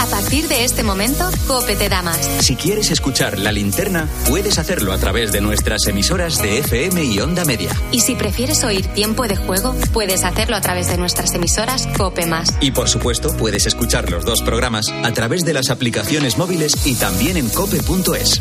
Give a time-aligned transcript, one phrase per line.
[0.00, 2.18] A partir de este momento, Cope te da más.
[2.40, 7.20] Si quieres escuchar la linterna, puedes hacerlo a través de nuestras emisoras de FM y
[7.20, 7.70] Onda Media.
[7.90, 12.26] Y si prefieres oír tiempo de juego, puedes hacerlo a través de nuestras emisoras Cope
[12.26, 12.54] Más.
[12.60, 16.94] Y por supuesto, puedes escuchar los dos programas a través de las aplicaciones móviles y
[16.96, 18.40] también en cope.es.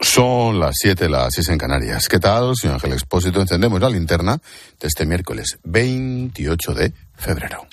[0.00, 2.08] Son las 7, las 6 en Canarias.
[2.08, 3.40] ¿Qué tal, señor Ángel Expósito?
[3.40, 4.38] Encendemos la linterna
[4.80, 7.66] de este miércoles 28 de febrero.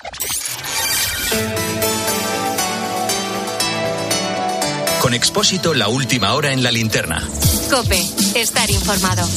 [5.00, 7.22] Con Expósito, la última hora en la linterna.
[7.70, 8.02] Cope,
[8.34, 9.28] estar informado.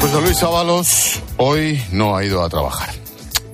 [0.00, 2.94] Pues don Luis Ábalos hoy no ha ido a trabajar.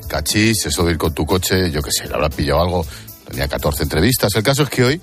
[0.06, 2.86] Cachis, eso de ir con tu coche, yo qué sé, le habrá pillado algo.
[3.26, 4.34] Tenía 14 entrevistas.
[4.34, 5.02] El caso es que hoy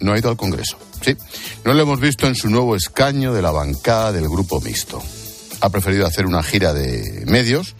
[0.00, 0.78] no ha ido al Congreso.
[1.02, 1.16] Sí,
[1.64, 5.02] no lo hemos visto en su nuevo escaño de la bancada del Grupo Mixto.
[5.60, 7.74] Ha preferido hacer una gira de medios,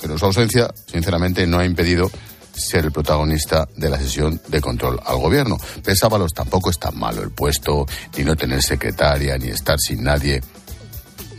[0.00, 2.10] pero su ausencia, sinceramente, no ha impedido
[2.56, 5.58] ser el protagonista de la sesión de control al gobierno.
[5.84, 10.40] Pensábalos, tampoco es tan malo el puesto, ni no tener secretaria, ni estar sin nadie.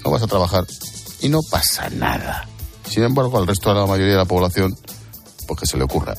[0.03, 0.65] No vas a trabajar
[1.21, 2.47] y no pasa nada.
[2.87, 4.77] Sin embargo, al resto de la mayoría de la población,
[5.47, 6.15] pues que se le ocurra.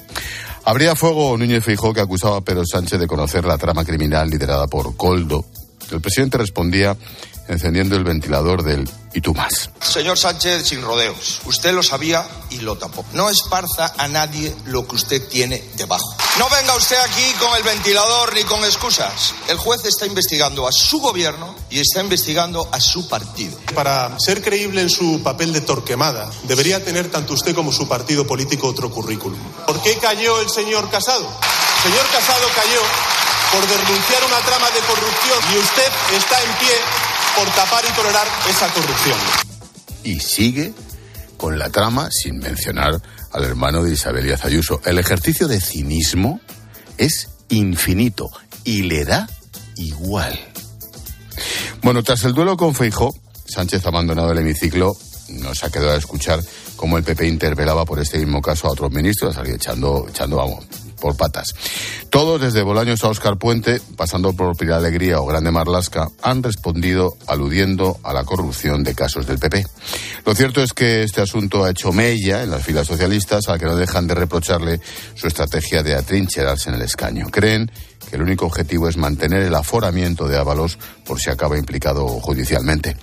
[0.64, 4.66] Habría fuego Núñez Feijóo que acusaba a Pedro Sánchez de conocer la trama criminal liderada
[4.66, 5.46] por Coldo.
[5.90, 6.96] El presidente respondía
[7.48, 9.70] encendiendo el ventilador del y tú más.
[9.80, 11.40] Señor Sánchez, sin rodeos.
[11.44, 13.04] Usted lo sabía y lo tapó.
[13.14, 16.14] No esparza a nadie lo que usted tiene debajo.
[16.38, 19.34] No venga usted aquí con el ventilador ni con excusas.
[19.48, 23.58] El juez está investigando a su gobierno y está investigando a su partido.
[23.74, 28.26] Para ser creíble en su papel de torquemada, debería tener tanto usted como su partido
[28.26, 29.38] político otro currículum.
[29.66, 31.26] ¿Por qué cayó el señor Casado?
[31.84, 32.80] El señor Casado cayó
[33.52, 38.26] por denunciar una trama de corrupción y usted está en pie por tapar y tolerar
[38.48, 39.18] esa corrupción.
[40.04, 40.72] Y sigue
[41.36, 43.00] con la trama sin mencionar
[43.32, 44.80] al hermano de Isabel Díaz Ayuso.
[44.84, 46.40] El ejercicio de cinismo
[46.96, 48.30] es infinito
[48.64, 49.28] y le da
[49.76, 50.38] igual.
[51.82, 53.14] Bueno, tras el duelo con Feijó,
[53.46, 54.96] Sánchez ha abandonado el hemiciclo.
[55.28, 56.40] Nos ha quedado a escuchar
[56.76, 60.64] cómo el PP interpelaba por este mismo caso a otros ministros, echando, echando, vamos,
[61.00, 61.54] por patas.
[62.10, 67.16] Todos, desde Bolaños a Oscar Puente, pasando por Pilar Alegría o Grande Marlasca, han respondido
[67.26, 69.66] aludiendo a la corrupción de casos del PP.
[70.24, 73.66] Lo cierto es que este asunto ha hecho mella en las filas socialistas, a que
[73.66, 74.80] no dejan de reprocharle
[75.14, 77.26] su estrategia de atrincherarse en el escaño.
[77.30, 77.70] Creen
[78.08, 82.96] que el único objetivo es mantener el aforamiento de Ábalos por si acaba implicado judicialmente.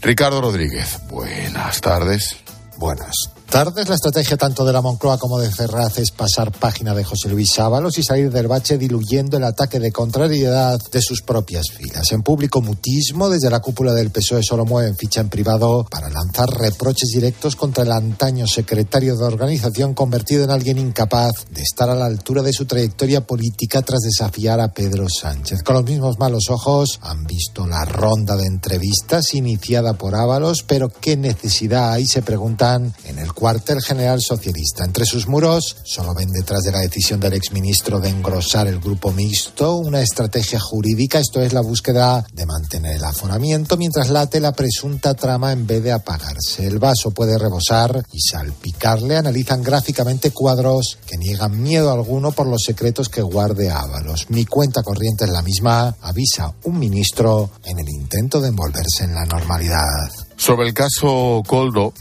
[0.00, 2.36] Ricardo Rodríguez, buenas tardes.
[2.78, 3.88] Buenas tardes.
[3.88, 7.58] La estrategia tanto de la Moncloa como de Ferraz es pasar página de José Luis
[7.58, 12.12] Ábalos y salir del bache diluyendo el ataque de contrariedad de sus propias filas.
[12.12, 16.48] En público mutismo, desde la cúpula del PSOE solo mueven ficha en privado para lanzar
[16.48, 21.96] reproches directos contra el antaño secretario de organización convertido en alguien incapaz de estar a
[21.96, 25.64] la altura de su trayectoria política tras desafiar a Pedro Sánchez.
[25.64, 30.88] Con los mismos malos ojos han visto la ronda de entrevistas iniciada por Ábalos, pero
[30.88, 32.06] ¿qué necesidad hay?
[32.06, 34.84] Se preguntan en el cuartel general socialista.
[34.84, 39.12] Entre sus muros solo ven detrás de la decisión del exministro de engrosar el grupo
[39.12, 44.52] mixto una estrategia jurídica, esto es la búsqueda de mantener el aforamiento mientras late la
[44.52, 46.66] presunta trama en vez de apagarse.
[46.66, 49.16] El vaso puede rebosar y salpicarle.
[49.16, 54.28] Analizan gráficamente cuadros que niegan miedo alguno por los secretos que guarde Ábalos.
[54.28, 59.14] Mi cuenta corriente es la misma, avisa un ministro en el intento de envolverse en
[59.14, 60.10] la normalidad.
[60.36, 61.94] Sobre el caso Coldo,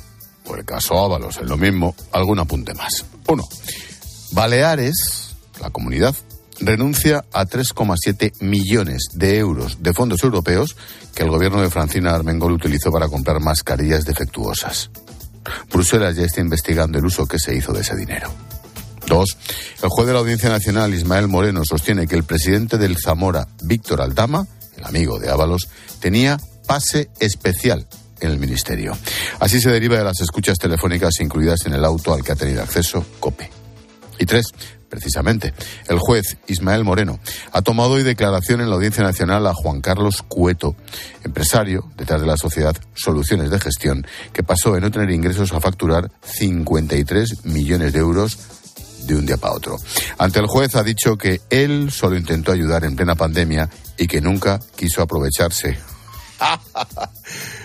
[0.58, 3.06] el caso Ábalos es lo mismo, algún apunte más.
[3.28, 3.48] Uno,
[4.32, 6.16] Baleares, la comunidad,
[6.60, 10.76] renuncia a 3,7 millones de euros de fondos europeos
[11.14, 14.90] que el gobierno de Francina Armengol utilizó para comprar mascarillas defectuosas.
[15.72, 18.30] Bruselas ya está investigando el uso que se hizo de ese dinero.
[19.08, 19.38] Dos,
[19.82, 24.02] el juez de la Audiencia Nacional, Ismael Moreno, sostiene que el presidente del Zamora, Víctor
[24.02, 24.46] Aldama,
[24.78, 25.68] el amigo de Ábalos,
[26.00, 27.88] tenía pase especial
[28.22, 28.97] en el Ministerio.
[29.40, 32.62] Así se deriva de las escuchas telefónicas incluidas en el auto al que ha tenido
[32.62, 33.50] acceso COPE.
[34.20, 34.47] Y tres,
[34.90, 35.53] precisamente,
[35.88, 37.20] el juez Ismael Moreno
[37.52, 40.76] ha tomado hoy declaración en la Audiencia Nacional a Juan Carlos Cueto,
[41.23, 45.61] empresario detrás de la sociedad Soluciones de Gestión, que pasó de no tener ingresos a
[45.61, 48.38] facturar 53 millones de euros
[49.05, 49.78] de un día para otro.
[50.17, 54.22] Ante el juez ha dicho que él solo intentó ayudar en plena pandemia y que
[54.22, 55.78] nunca quiso aprovecharse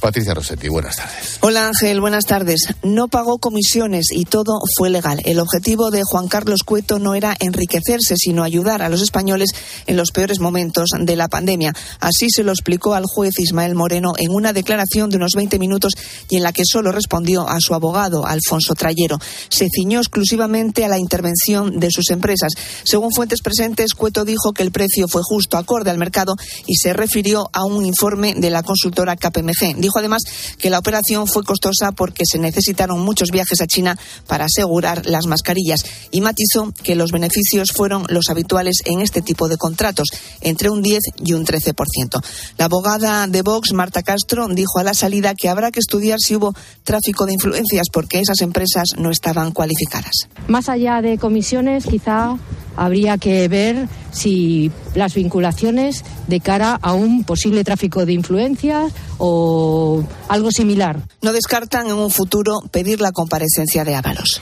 [0.00, 1.38] Patricia Rossetti, buenas tardes.
[1.40, 2.60] Hola Ángel, buenas tardes.
[2.82, 5.20] No pagó comisiones y todo fue legal.
[5.24, 9.50] El objetivo de Juan Carlos Cueto no era enriquecerse, sino ayudar a los españoles
[9.86, 11.72] en los peores momentos de la pandemia.
[12.00, 15.94] Así se lo explicó al juez Ismael Moreno en una declaración de unos 20 minutos
[16.28, 19.18] y en la que solo respondió a su abogado, Alfonso Trayero.
[19.48, 22.52] Se ciñó exclusivamente a la intervención de sus empresas.
[22.84, 26.34] Según fuentes presentes, Cueto dijo que el precio fue justo, acorde al mercado
[26.66, 30.22] y se refirió a un informe de la consultora KPMG Dijo además
[30.58, 33.96] que la operación fue costosa porque se necesitaron muchos viajes a China
[34.26, 39.46] para asegurar las mascarillas y matizó que los beneficios fueron los habituales en este tipo
[39.46, 40.08] de contratos,
[40.40, 42.20] entre un 10 y un 13%.
[42.58, 46.34] La abogada de Vox, Marta Castro, dijo a la salida que habrá que estudiar si
[46.34, 46.52] hubo
[46.82, 50.14] tráfico de influencias porque esas empresas no estaban cualificadas.
[50.48, 52.36] Más allá de comisiones, quizá
[52.76, 60.04] habría que ver si las vinculaciones de cara a un posible tráfico de influencias o
[60.28, 61.00] algo similar.
[61.22, 64.40] No descartan en un futuro pedir la comparecencia de Ábalos.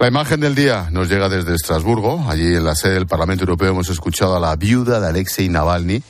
[0.00, 2.24] La imagen del día nos llega desde Estrasburgo.
[2.28, 6.02] Allí en la sede del Parlamento Europeo hemos escuchado a la viuda de Alexei Navalny,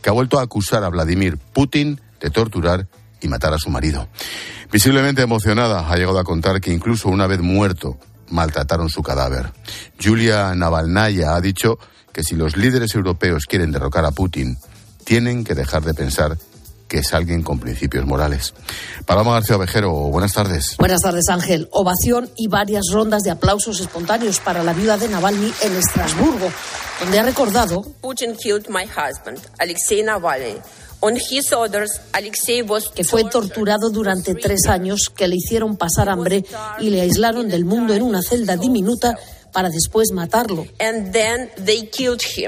[0.00, 2.86] que ha vuelto a acusar a Vladimir Putin de torturar
[3.20, 4.08] y matar a su marido.
[4.70, 7.98] Visiblemente emocionada, ha llegado a contar que incluso una vez muerto,
[8.32, 9.52] maltrataron su cadáver.
[10.02, 11.78] Julia Navalnaya ha dicho
[12.12, 14.58] que si los líderes europeos quieren derrocar a Putin,
[15.04, 16.36] tienen que dejar de pensar
[16.88, 18.52] que es alguien con principios morales.
[19.06, 20.76] Paloma García Ovejero, buenas tardes.
[20.78, 21.68] Buenas tardes, Ángel.
[21.72, 26.50] Ovación y varias rondas de aplausos espontáneos para la viuda de Navalny en Estrasburgo,
[27.00, 27.82] donde ha recordado.
[28.02, 30.58] Putin killed my husband, Alexei Navalny
[32.94, 36.44] que fue torturado durante tres años, que le hicieron pasar hambre
[36.80, 39.18] y le aislaron del mundo en una celda diminuta
[39.52, 40.66] para después matarlo.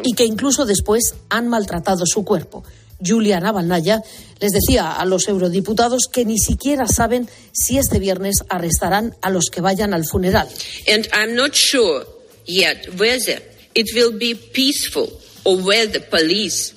[0.05, 2.65] Y que incluso después han maltratado su cuerpo.
[3.05, 4.03] Julia Navalnaya
[4.41, 9.51] les decía a los eurodiputados que ni siquiera saben si este viernes arrestarán a los
[9.51, 10.49] que vayan al funeral.
[10.89, 12.07] And I'm not sure
[12.47, 13.43] yet whether
[13.75, 15.11] it will be peaceful
[15.45, 16.73] or whether police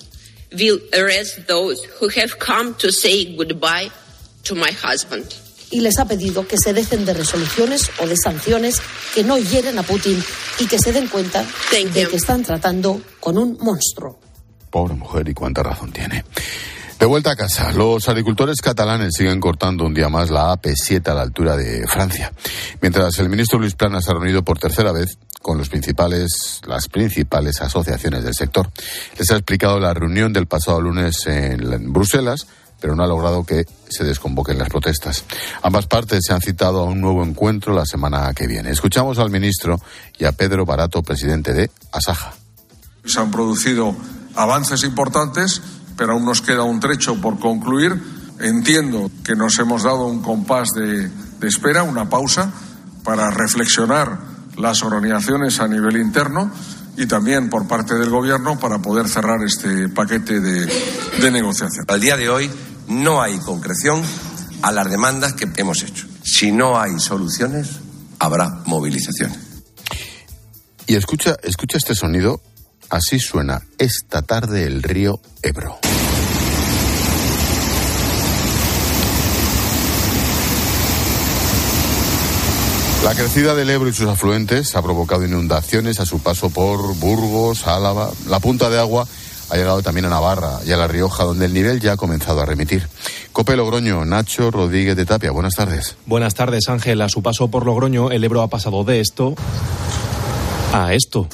[0.51, 3.89] will arrest those who have come to say goodbye
[4.43, 5.25] to my husband.
[5.69, 8.81] Y les ha pedido que se dejen de resoluciones o de sanciones
[9.13, 10.23] que no hieren a Putin
[10.59, 14.19] y que se den cuenta de que están tratando con un monstruo.
[14.69, 16.23] Pobre mujer, y cuánta razón tiene.
[16.99, 21.13] De vuelta a casa, los agricultores catalanes siguen cortando un día más la AP7 a
[21.13, 22.33] la altura de Francia.
[22.81, 26.87] Mientras el ministro Luis Plana se ha reunido por tercera vez con los principales, las
[26.87, 28.69] principales asociaciones del sector.
[29.17, 32.47] Les ha explicado la reunión del pasado lunes en Bruselas,
[32.79, 35.23] pero no ha logrado que se desconvoquen las protestas.
[35.63, 38.69] Ambas partes se han citado a un nuevo encuentro la semana que viene.
[38.69, 39.79] Escuchamos al ministro
[40.17, 42.33] y a Pedro Barato, presidente de Asaja.
[43.05, 43.95] Se han producido
[44.35, 45.61] avances importantes,
[45.95, 47.99] pero aún nos queda un trecho por concluir.
[48.39, 52.51] Entiendo que nos hemos dado un compás de, de espera, una pausa,
[53.03, 56.51] para reflexionar las organizaciones a nivel interno
[56.97, 61.85] y también por parte del Gobierno para poder cerrar este paquete de, de negociación.
[61.87, 62.49] Al día de hoy
[62.87, 64.01] no hay concreción
[64.61, 66.07] a las demandas que hemos hecho.
[66.23, 67.69] Si no hay soluciones,
[68.19, 69.37] habrá movilizaciones.
[70.87, 72.41] Y escucha, escucha este sonido.
[72.89, 75.77] Así suena esta tarde el río Ebro.
[83.03, 87.65] La crecida del Ebro y sus afluentes ha provocado inundaciones a su paso por Burgos,
[87.67, 88.11] Álava.
[88.27, 89.07] La punta de agua
[89.49, 92.41] ha llegado también a Navarra y a La Rioja, donde el nivel ya ha comenzado
[92.41, 92.87] a remitir.
[93.31, 95.95] Cope Logroño, Nacho Rodríguez de Tapia, buenas tardes.
[96.05, 97.01] Buenas tardes, Ángel.
[97.01, 99.35] A su paso por Logroño, el Ebro ha pasado de esto
[100.73, 101.27] a esto.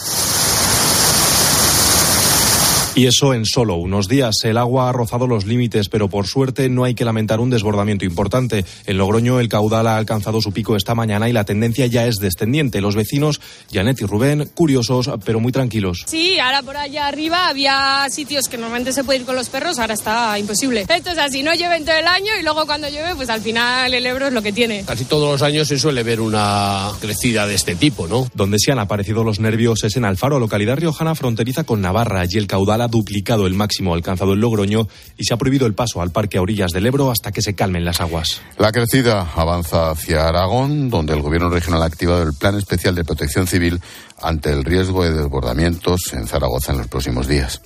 [2.95, 4.35] Y eso en solo unos días.
[4.43, 8.05] El agua ha rozado los límites, pero por suerte no hay que lamentar un desbordamiento
[8.05, 8.65] importante.
[8.85, 12.17] En Logroño el caudal ha alcanzado su pico esta mañana y la tendencia ya es
[12.17, 12.81] descendiente.
[12.81, 16.03] Los vecinos, Janet y Rubén, curiosos, pero muy tranquilos.
[16.05, 19.79] Sí, ahora por allá arriba había sitios que normalmente se puede ir con los perros,
[19.79, 20.85] ahora está imposible.
[20.87, 23.41] Esto es así, no llueve en todo el año y luego cuando llueve, pues al
[23.41, 24.83] final el Ebro es lo que tiene.
[24.85, 28.27] Casi todos los años se suele ver una crecida de este tipo, ¿no?
[28.35, 32.23] Donde se han aparecido los nervios es en Alfaro, localidad riojana fronteriza con Navarra.
[32.29, 34.87] y el caudal ha duplicado el máximo alcanzado en Logroño
[35.17, 37.55] y se ha prohibido el paso al parque a orillas del Ebro hasta que se
[37.55, 38.41] calmen las aguas.
[38.57, 43.03] La crecida avanza hacia Aragón, donde el gobierno regional ha activado el plan especial de
[43.03, 43.79] protección civil
[44.21, 47.61] ante el riesgo de desbordamientos en Zaragoza en los próximos días.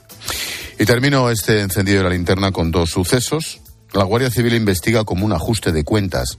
[0.80, 3.60] Y termino este encendido de la linterna con dos sucesos.
[3.94, 6.38] La Guardia Civil investiga como un ajuste de cuentas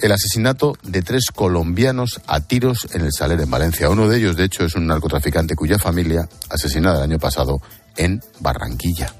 [0.00, 3.90] el asesinato de tres colombianos a tiros en el Saler en Valencia.
[3.90, 7.60] Uno de ellos, de hecho, es un narcotraficante cuya familia, asesinada el año pasado
[7.96, 9.12] en Barranquilla.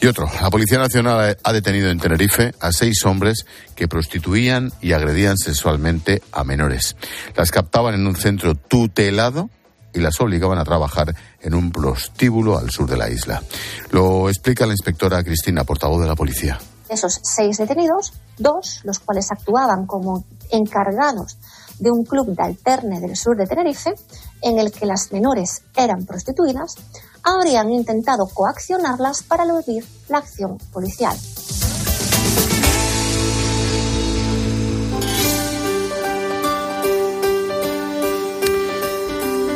[0.00, 4.92] Y otro, la Policía Nacional ha detenido en Tenerife a seis hombres que prostituían y
[4.92, 6.96] agredían sexualmente a menores.
[7.36, 9.50] Las captaban en un centro tutelado
[9.92, 13.42] y las obligaban a trabajar en un prostíbulo al sur de la isla.
[13.90, 16.58] Lo explica la inspectora Cristina, portavoz de la policía.
[16.90, 21.38] Esos seis detenidos, dos, los cuales actuaban como encargados
[21.78, 23.94] de un club de alterne del sur de Tenerife,
[24.42, 26.74] en el que las menores eran prostituidas,
[27.22, 31.16] habrían intentado coaccionarlas para eludir la acción policial.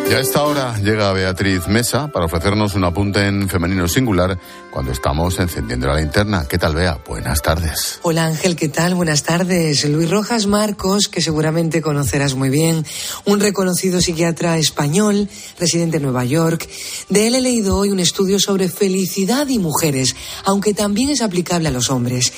[0.06, 4.38] Y a esta hora llega Beatriz Mesa para ofrecernos un apunte en femenino singular
[4.70, 6.46] cuando estamos encendiendo la linterna.
[6.46, 6.98] ¿Qué tal, Bea?
[7.08, 8.00] Buenas tardes.
[8.02, 8.94] Hola Ángel, ¿qué tal?
[8.94, 9.88] Buenas tardes.
[9.88, 12.84] Luis Rojas Marcos, que seguramente conocerás muy bien,
[13.24, 16.68] un reconocido psiquiatra español, residente en Nueva York.
[17.08, 21.68] De él he leído hoy un estudio sobre felicidad y mujeres, aunque también es aplicable
[21.68, 22.32] a los hombres.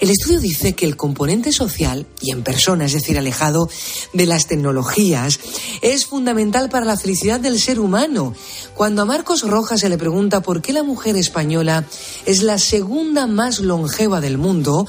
[0.00, 3.70] El estudio dice que el componente social y en persona, es decir, alejado
[4.12, 5.38] de las tecnologías,
[5.82, 8.34] es fundamental para la felicidad del ser humano.
[8.74, 11.84] Cuando a Marcos Rojas se le pregunta por qué la mujer española
[12.24, 14.86] es la segunda más longeva del mundo,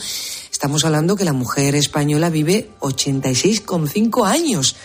[0.50, 4.78] estamos hablando que la mujer española vive 86,5 años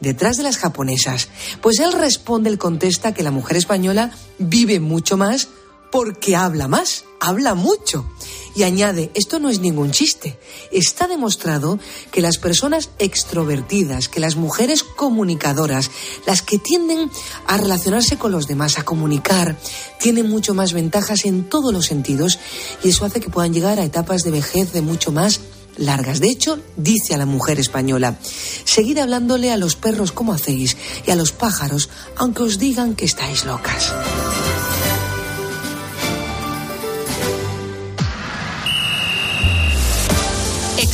[0.00, 1.28] detrás de las japonesas.
[1.62, 5.48] Pues él responde, él contesta que la mujer española vive mucho más
[5.92, 8.04] porque habla más, habla mucho.
[8.54, 10.38] Y añade, esto no es ningún chiste.
[10.72, 11.78] Está demostrado
[12.10, 15.90] que las personas extrovertidas, que las mujeres comunicadoras,
[16.26, 17.10] las que tienden
[17.46, 19.56] a relacionarse con los demás, a comunicar,
[20.00, 22.38] tienen mucho más ventajas en todos los sentidos
[22.82, 25.40] y eso hace que puedan llegar a etapas de vejez de mucho más
[25.76, 26.20] largas.
[26.20, 28.18] De hecho, dice a la mujer española,
[28.64, 30.76] seguid hablándole a los perros como hacéis
[31.06, 33.92] y a los pájaros, aunque os digan que estáis locas.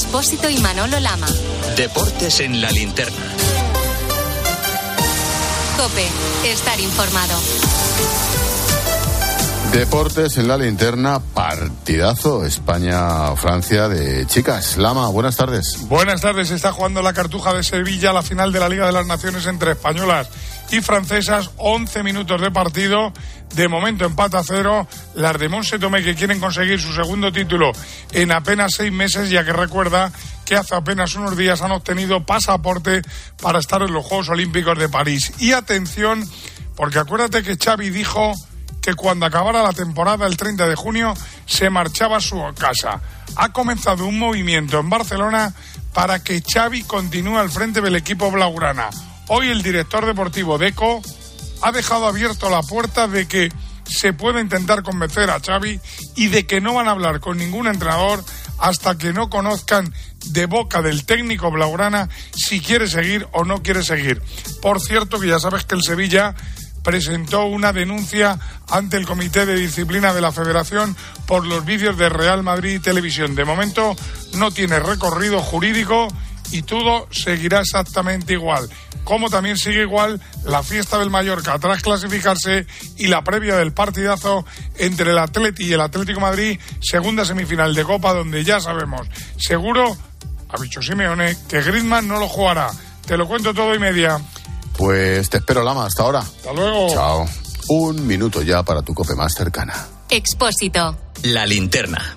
[0.06, 1.26] Expósito y Manolo Lama.
[1.76, 3.26] Deportes en la linterna.
[5.76, 6.06] Cope,
[6.44, 7.34] estar informado.
[9.72, 14.76] Deportes en la linterna, partidazo España-Francia de chicas.
[14.76, 15.76] Lama, buenas tardes.
[15.88, 19.06] Buenas tardes, está jugando la Cartuja de Sevilla la final de la Liga de las
[19.06, 20.28] Naciones entre españolas
[20.70, 21.50] y francesas.
[21.56, 23.12] 11 minutos de partido.
[23.54, 24.86] De momento empata cero.
[25.14, 27.72] Las de Monse Tomé que quieren conseguir su segundo título
[28.12, 30.12] en apenas seis meses, ya que recuerda
[30.44, 33.02] que hace apenas unos días han obtenido pasaporte
[33.42, 35.32] para estar en los Juegos Olímpicos de París.
[35.38, 36.24] Y atención,
[36.76, 38.32] porque acuérdate que Xavi dijo
[38.80, 43.00] que cuando acabara la temporada el 30 de junio se marchaba a su casa.
[43.34, 45.52] Ha comenzado un movimiento en Barcelona
[45.92, 48.90] para que Xavi continúe al frente del equipo blaugrana.
[49.28, 51.02] Hoy el director deportivo Deco
[51.62, 53.50] ha dejado abierto la puerta de que
[53.84, 55.80] se puede intentar convencer a Xavi
[56.14, 58.22] y de que no van a hablar con ningún entrenador
[58.58, 59.92] hasta que no conozcan
[60.26, 64.22] de boca del técnico blaugrana si quiere seguir o no quiere seguir.
[64.62, 66.36] Por cierto que ya sabes que el Sevilla
[66.84, 68.38] presentó una denuncia
[68.70, 73.34] ante el Comité de Disciplina de la Federación por los vídeos de Real Madrid Televisión.
[73.34, 73.96] De momento
[74.34, 76.06] no tiene recorrido jurídico
[76.50, 78.68] y todo seguirá exactamente igual.
[79.04, 84.44] Como también sigue igual la fiesta del Mallorca tras clasificarse y la previa del partidazo
[84.78, 89.06] entre el Atleti y el Atlético Madrid, segunda semifinal de Copa, donde ya sabemos,
[89.38, 89.96] seguro,
[90.48, 92.70] ha dicho Simeone, que Griezmann no lo jugará.
[93.06, 94.20] Te lo cuento todo y media.
[94.76, 96.18] Pues te espero, Lama, hasta ahora.
[96.18, 96.88] Hasta luego.
[96.90, 97.28] Chao.
[97.68, 99.86] Un minuto ya para tu cope más cercana.
[100.10, 100.96] Expósito.
[101.22, 102.16] La linterna.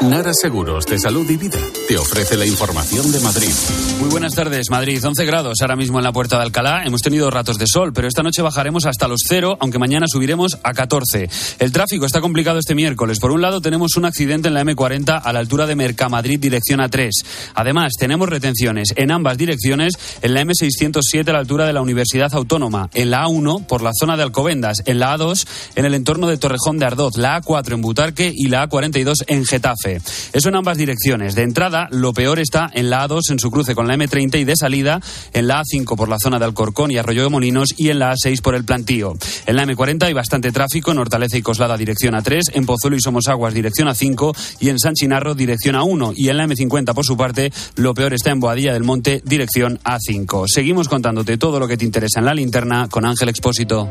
[0.00, 1.58] Nara Seguros de Salud y Vida
[1.88, 3.52] te ofrece la información de Madrid.
[4.00, 5.02] Muy buenas tardes, Madrid.
[5.02, 6.82] 11 grados ahora mismo en la puerta de Alcalá.
[6.84, 10.58] Hemos tenido ratos de sol, pero esta noche bajaremos hasta los cero, aunque mañana subiremos
[10.62, 11.28] a 14.
[11.58, 13.18] El tráfico está complicado este miércoles.
[13.18, 16.80] Por un lado, tenemos un accidente en la M40 a la altura de Mercamadrid, dirección
[16.80, 17.10] A3.
[17.54, 22.34] Además, tenemos retenciones en ambas direcciones en la M607 a la altura de la Universidad
[22.34, 25.46] Autónoma, en la A1 por la zona de Alcobendas, en la A2
[25.76, 29.44] en el entorno de Torrejón de Ardoz, la A4 en Butarque y la A42 en
[29.44, 29.83] Getafe.
[29.84, 31.34] Eso en ambas direcciones.
[31.34, 34.44] De entrada, lo peor está en la A2 en su cruce con la M30 y
[34.44, 35.00] de salida
[35.32, 38.12] en la A5 por la zona de Alcorcón y Arroyo de Molinos y en la
[38.12, 39.14] A6 por el Plantío.
[39.46, 43.00] En la M40 hay bastante tráfico en Hortaleza y Coslada dirección A3, en Pozuelo y
[43.00, 47.16] Somosaguas dirección A5 y en San Chinarro dirección A1 y en la M50 por su
[47.16, 50.46] parte lo peor está en Boadilla del Monte dirección A5.
[50.48, 53.90] Seguimos contándote todo lo que te interesa en la linterna con Ángel Expósito.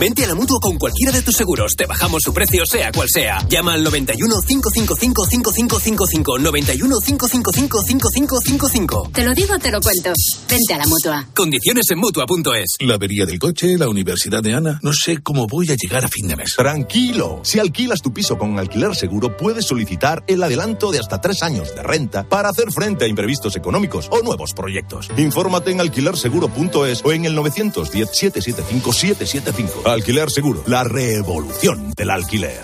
[0.00, 1.74] Vente a la mutua con cualquiera de tus seguros.
[1.76, 3.46] Te bajamos su precio, sea cual sea.
[3.50, 6.38] Llama al 91 555 5555.
[6.38, 9.10] 91 555 5555.
[9.12, 10.14] Te lo digo, te lo cuento.
[10.48, 11.28] Vente a la mutua.
[11.34, 12.76] Condiciones en mutua.es.
[12.80, 14.80] La avería del coche, la universidad de Ana.
[14.82, 16.54] No sé cómo voy a llegar a fin de mes.
[16.56, 17.40] Tranquilo.
[17.42, 21.74] Si alquilas tu piso con alquiler seguro, puedes solicitar el adelanto de hasta tres años
[21.74, 25.10] de renta para hacer frente a imprevistos económicos o nuevos proyectos.
[25.18, 29.89] Infórmate en alquilerseguro.es o en el 910 775 775.
[29.90, 32.62] Alquiler Seguro, la revolución del alquiler.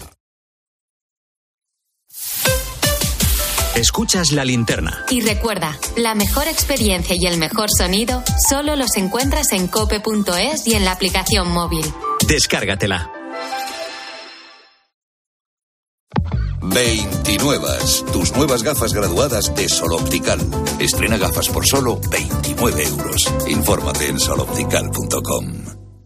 [3.75, 5.05] Escuchas la linterna.
[5.11, 10.75] Y recuerda, la mejor experiencia y el mejor sonido solo los encuentras en cope.es y
[10.75, 11.85] en la aplicación móvil.
[12.27, 13.13] Descárgatela.
[16.63, 17.69] 29.
[18.13, 20.41] Tus nuevas gafas graduadas de Sol Optical.
[20.79, 23.33] Estrena gafas por solo 29 euros.
[23.47, 25.86] Infórmate en soloptical.com.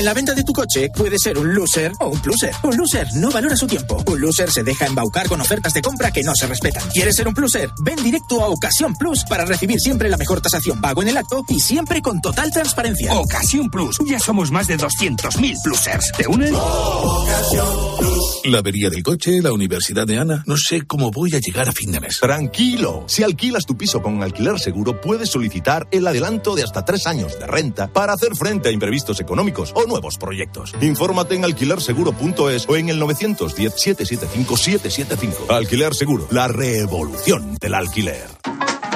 [0.00, 2.54] En la venta de tu coche puede ser un loser o un pluser.
[2.62, 4.02] Un loser no valora su tiempo.
[4.06, 6.88] Un loser se deja embaucar con ofertas de compra que no se respetan.
[6.88, 7.68] ¿Quieres ser un pluser?
[7.84, 11.44] Ven directo a Ocasión Plus para recibir siempre la mejor tasación pago en el acto
[11.48, 13.12] y siempre con total transparencia.
[13.12, 13.98] Ocasión Plus.
[14.06, 16.12] Ya somos más de 200.000 plusers.
[16.16, 16.54] ¿Te unen?
[18.44, 20.44] La avería del coche, la universidad de Ana.
[20.46, 22.20] No sé cómo voy a llegar a fin de mes.
[22.20, 23.04] Tranquilo.
[23.06, 27.38] Si alquilas tu piso con alquiler seguro, puedes solicitar el adelanto de hasta tres años
[27.38, 30.72] de renta para hacer frente a imprevistos económicos o nuevos proyectos.
[30.80, 35.52] Infórmate en alquilerseguro.es o en el 910 775 775.
[35.52, 38.26] Alquiler Seguro, la revolución del alquiler.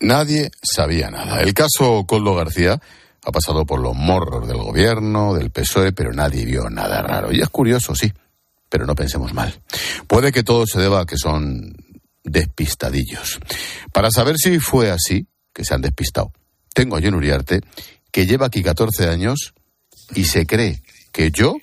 [0.00, 1.40] Nadie sabía nada.
[1.40, 2.80] El caso Coldo García
[3.22, 7.32] ha pasado por los morros del gobierno, del PSOE, pero nadie vio nada raro.
[7.32, 8.12] Y es curioso, sí,
[8.68, 9.60] pero no pensemos mal.
[10.06, 11.74] Puede que todo se deba a que son
[12.24, 13.38] despistadillos.
[13.92, 16.32] Para saber si fue así, que se han despistado,
[16.72, 17.60] tengo a John Uriarte,
[18.10, 19.52] que lleva aquí 14 años
[20.14, 20.82] y se cree
[21.12, 21.56] que yo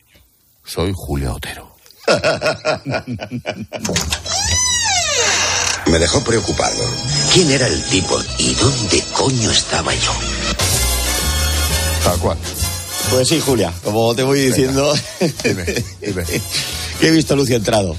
[0.63, 1.75] soy Julia Otero.
[5.87, 6.83] Me dejó preocupado.
[7.37, 10.11] ¿Quién era el tipo y dónde coño estaba yo?
[12.03, 12.35] Tal cual.
[13.11, 17.95] Pues sí, Julia, como te voy diciendo, que he visto a Lucio entrado.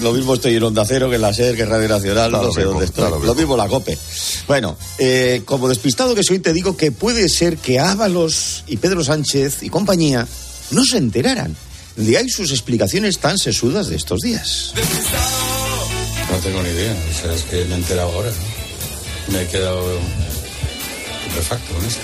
[0.00, 2.52] Lo mismo estoy en Onda Cero que en la SER, que en Radio Nacional, no
[2.52, 3.10] sé mismo, dónde estoy.
[3.26, 3.56] lo mismo.
[3.56, 3.98] la COPE.
[4.46, 9.02] Bueno, eh, como despistado que soy, te digo que puede ser que Ábalos y Pedro
[9.02, 10.28] Sánchez y compañía
[10.70, 11.56] no se enteraran.
[11.96, 14.74] De ahí sus explicaciones tan sesudas de estos días.
[16.30, 19.32] No tengo ni idea, o sea, es que me he enterado ahora, ¿no?
[19.32, 19.98] Me he quedado
[21.26, 22.00] estupefacto con esto.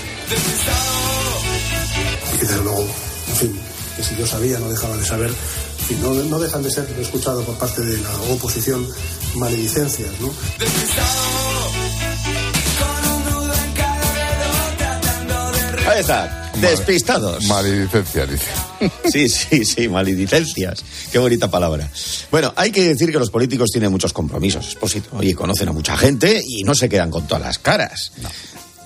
[2.33, 2.87] Y desde luego,
[3.29, 3.59] en fin,
[3.95, 5.29] que si yo sabía, no dejaba de saber.
[5.29, 8.87] En fin, no, no dejan de ser, escuchado por parte de la oposición,
[9.35, 10.33] maledicencias, ¿no?
[15.87, 17.45] Ahí está, despistados.
[17.45, 18.45] Maledicencia, dice.
[19.11, 20.83] Sí, sí, sí, maledicencias.
[21.11, 21.89] Qué bonita palabra.
[22.31, 25.17] Bueno, hay que decir que los políticos tienen muchos compromisos, Expósito.
[25.17, 28.11] Oye, conocen a mucha gente y no se quedan con todas las caras.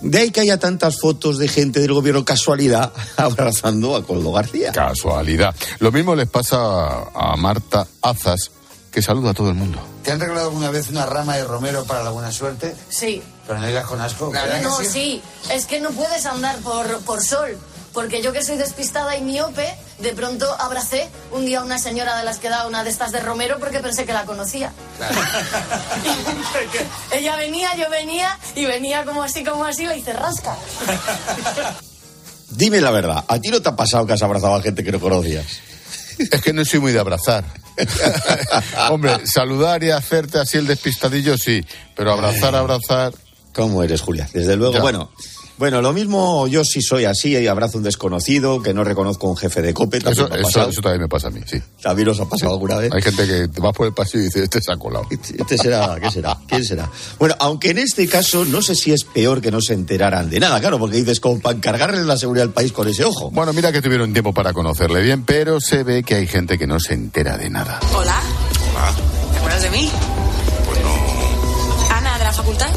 [0.01, 4.71] De ahí que haya tantas fotos de gente del gobierno casualidad abrazando a Coldo García.
[4.71, 5.55] Casualidad.
[5.79, 8.51] Lo mismo les pasa a Marta Azas,
[8.95, 9.77] que saluda a todo el mundo.
[10.03, 12.73] ¿Te han regalado alguna vez una rama de romero para la buena suerte?
[12.87, 13.21] Sí.
[13.45, 14.31] Pero no digas con asco.
[14.31, 14.85] ¿verdad que No, sí?
[14.85, 15.21] sí.
[15.51, 17.57] Es que no puedes andar por, por sol.
[17.91, 22.17] Porque yo que soy despistada y miope, de pronto abracé un día a una señora
[22.17, 24.71] de las que da una de estas de Romero porque pensé que la conocía.
[27.11, 30.55] Ella venía, yo venía y venía como así, como así, le hice rasca.
[32.49, 34.93] Dime la verdad, ¿a ti no te ha pasado que has abrazado a gente que
[34.93, 35.45] no conocías?
[36.17, 37.43] Es que no soy muy de abrazar.
[38.89, 41.63] Hombre, saludar y hacerte así el despistadillo, sí.
[41.95, 43.13] Pero abrazar, abrazar.
[43.53, 44.29] ¿Cómo eres, Julia?
[44.33, 44.81] Desde luego, Ya.
[44.81, 45.11] bueno,
[45.57, 49.27] Bueno, lo mismo yo si soy así y abrazo a un desconocido, que no reconozco
[49.27, 49.99] a un jefe de COPE.
[49.99, 50.69] Eso, me ha eso, pasado.
[50.69, 51.61] eso también me pasa a mí, sí.
[51.81, 52.91] También os ha pasado alguna vez.
[52.91, 55.07] Hay gente que te vas por el pasillo y dice, este se ha colado.
[55.09, 56.37] Este será, ¿qué será?
[56.47, 56.89] ¿Quién será?
[57.17, 60.39] Bueno, aunque en este caso no sé si es peor que no se enteraran de
[60.41, 63.31] nada, claro, porque dices, como para encargarle la seguridad del país con ese ojo.
[63.31, 66.67] Bueno, mira que tuvieron tiempo para conocerle bien, pero se ve que hay gente que
[66.67, 67.79] no se entera de nada.
[67.95, 68.21] Hola.
[69.31, 69.89] ¿Te acuerdas de mí?
[70.65, 72.69] Pues no, Ana, de la facultad.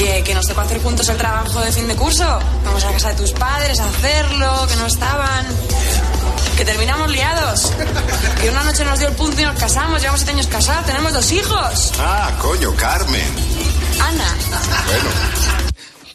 [0.00, 0.10] Que no.
[0.10, 2.24] Y eh, que nos tocó hacer juntos el trabajo de fin de curso.
[2.64, 5.46] Vamos a casa de tus padres a hacerlo, que no estaban.
[6.56, 7.72] Que terminamos liados.
[8.40, 10.00] Que una noche nos dio el punto y nos casamos.
[10.00, 11.92] Llevamos siete años casados, tenemos dos hijos.
[11.98, 13.26] Ah, coño, Carmen.
[14.00, 14.36] Ana.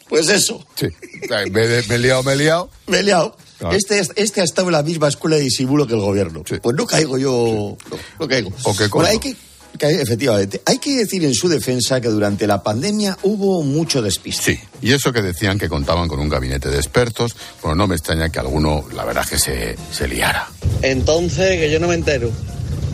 [0.08, 0.64] Pues eso.
[0.76, 0.86] Sí.
[1.28, 2.70] Me, me he liado, me he liado.
[2.86, 3.36] Me he liado.
[3.58, 3.74] Claro.
[3.76, 6.42] Este, este ha estado en la misma escuela de disimulo que el gobierno.
[6.44, 7.76] Pues no caigo yo.
[7.90, 8.50] No, no caigo.
[8.64, 9.36] O que Bueno, hay que-
[9.82, 10.60] efectivamente.
[10.66, 14.54] Hay que decir en su defensa que durante la pandemia hubo mucho despiste.
[14.56, 17.96] Sí, y eso que decían que contaban con un gabinete de expertos, bueno, no me
[17.96, 20.48] extraña que alguno, la verdad, que se, se liara.
[20.82, 22.30] Entonces, que yo no me entero.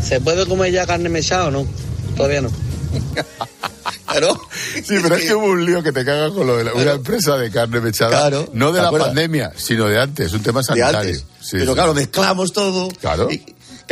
[0.02, 1.66] ¿Se puede comer ya carne mechada o no?
[2.16, 2.50] Todavía no.
[4.06, 4.38] Claro.
[4.74, 6.92] Sí, pero es que hubo un lío que te cagas con lo de la- una
[6.92, 8.10] empresa de carne mechada.
[8.10, 8.48] Claro.
[8.52, 9.08] No de ¿Te la acuerdas?
[9.08, 10.98] pandemia, sino de antes, un tema de sanitario.
[11.00, 11.24] antes.
[11.40, 11.74] Sí, Pero sí.
[11.74, 12.88] claro, mezclamos todo.
[13.00, 13.30] Claro.
[13.30, 13.42] Y-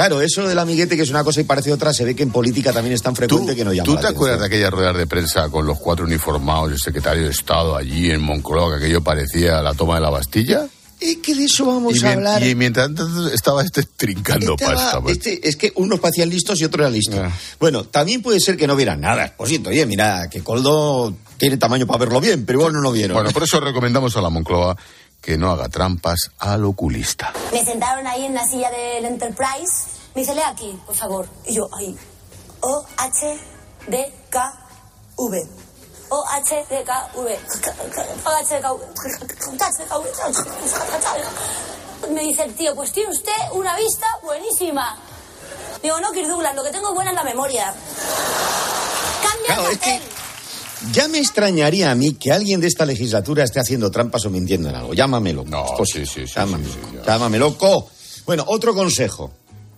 [0.00, 2.30] claro, eso del amiguete, que es una cosa y parece otra, se ve que en
[2.30, 5.06] política también es tan frecuente que no llama ¿Tú te acuerdas de aquellas ruedas de
[5.06, 9.60] prensa con los cuatro uniformados el secretario de Estado allí en Moncloa, que aquello parecía
[9.60, 10.66] la toma de la Bastilla?
[10.98, 12.42] Es que de eso vamos y, a hablar.
[12.46, 15.00] y mientras tanto estaba este trincando Estaba- pasta.
[15.00, 15.16] pues.
[15.16, 17.18] este- es que unos parecían listos y otros eran listos.
[17.22, 17.30] Ah.
[17.58, 19.24] Bueno, también puede ser que no vieran nada.
[19.24, 23.14] Esposito, oye, mira, que Coldo tiene tamaño para verlo bien, pero igual no lo vieron.
[23.14, 24.76] Bueno, por eso recomendamos a la Moncloa
[25.20, 27.32] que no haga trampas al oculista.
[27.52, 29.86] Me sentaron ahí en la silla del Enterprise.
[30.14, 31.28] Me dice, lee aquí, por favor.
[31.46, 31.96] Y yo, ahí.
[32.60, 33.40] O-H-D-K-V.
[36.08, 37.38] O-H-D-K-V.
[38.24, 38.80] O-H-D-K-V.
[42.10, 44.96] Me dice el tío, pues tiene usted una vista buenísima.
[45.82, 47.74] Digo, no, Kirk Douglas, lo que tengo buena es la memoria.
[49.22, 50.02] Cambia el papel.
[50.92, 54.68] Ya me extrañaría a mí que alguien de esta legislatura esté haciendo trampas o mintiendo
[54.70, 54.94] en algo.
[54.94, 55.44] Llámamelo.
[55.44, 56.06] No, Esposito.
[56.06, 57.02] sí, sí, sí, Llámame, sí, sí, ya.
[57.04, 57.90] llámame loco.
[58.26, 59.32] Bueno, otro consejo.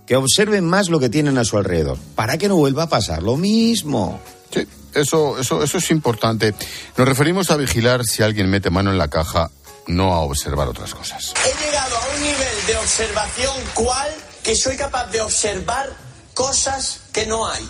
[0.06, 1.98] Que observen más lo que tienen a su alrededor.
[2.14, 4.20] Para que no vuelva a pasar lo mismo.
[4.52, 6.54] Sí, eso, eso, eso es importante.
[6.96, 9.50] Nos referimos a vigilar si alguien mete mano en la caja,
[9.86, 11.34] no a observar otras cosas.
[11.44, 14.08] He llegado a un nivel de observación cual
[14.42, 15.90] que soy capaz de observar
[16.34, 17.66] cosas que no hay.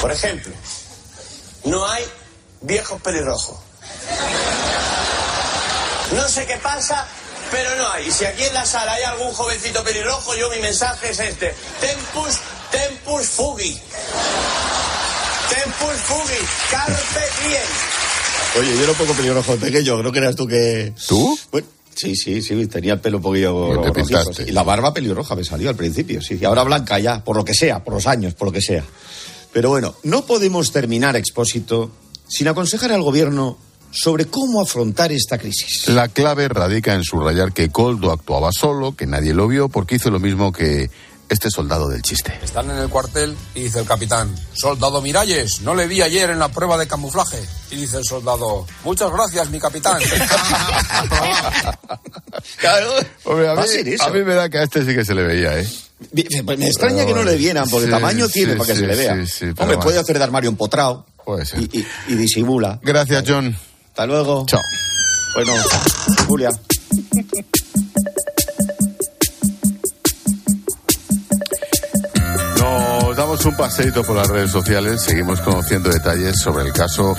[0.00, 0.52] Por ejemplo,
[1.64, 2.04] no hay
[2.62, 3.58] viejos pelirrojos.
[6.16, 7.06] No sé qué pasa,
[7.50, 8.08] pero no hay.
[8.08, 11.54] Y si aquí en la sala hay algún jovencito pelirrojo, yo mi mensaje es este.
[11.80, 12.38] Tempus,
[12.70, 13.80] tempus fugi.
[15.48, 16.46] Tempus fugi.
[16.70, 17.62] Carpe diem.
[18.58, 20.92] Oye, yo no pongo pelirrojo pequeño, no creas tú que.
[21.06, 21.38] ¿Tú?
[21.52, 24.44] Bueno, sí, sí, sí, tenía el pelo un poquillo te rojizo, pintaste.
[24.44, 24.50] sí.
[24.50, 26.38] Y la barba pelirroja me salió al principio, sí.
[26.40, 28.84] Y ahora blanca ya, por lo que sea, por los años, por lo que sea.
[29.52, 31.90] Pero bueno, no podemos terminar, Expósito,
[32.30, 33.58] sin aconsejar al gobierno
[33.90, 35.88] sobre cómo afrontar esta crisis.
[35.88, 40.10] La clave radica en subrayar que Coldo actuaba solo, que nadie lo vio, porque hizo
[40.10, 40.88] lo mismo que
[41.28, 42.38] este soldado del chiste.
[42.42, 46.38] Están en el cuartel y dice el capitán, soldado Miralles, no le vi ayer en
[46.40, 47.38] la prueba de camuflaje.
[47.70, 50.00] Y dice el soldado, muchas gracias, mi capitán.
[52.58, 52.90] Claro,
[53.24, 53.60] Hombre, a, mí,
[53.98, 55.68] a a mí me da que a este sí que se le veía, ¿eh?
[56.44, 58.80] Pues me extraña que no le vieran, porque Sí, tamaño tiene sí, para que sí,
[58.80, 59.14] se le vea.
[59.16, 61.60] sí, sí, pero Hombre, puede hacer de armario empotrado Puede ser.
[61.62, 62.80] y, y- y disimula.
[62.82, 63.56] Gracias, John.
[63.90, 64.44] Hasta luego.
[64.46, 64.60] Chao.
[65.34, 65.52] Bueno,
[66.26, 66.50] Julia.
[73.30, 77.14] Damos un paseito por las redes sociales, seguimos conociendo detalles sobre el caso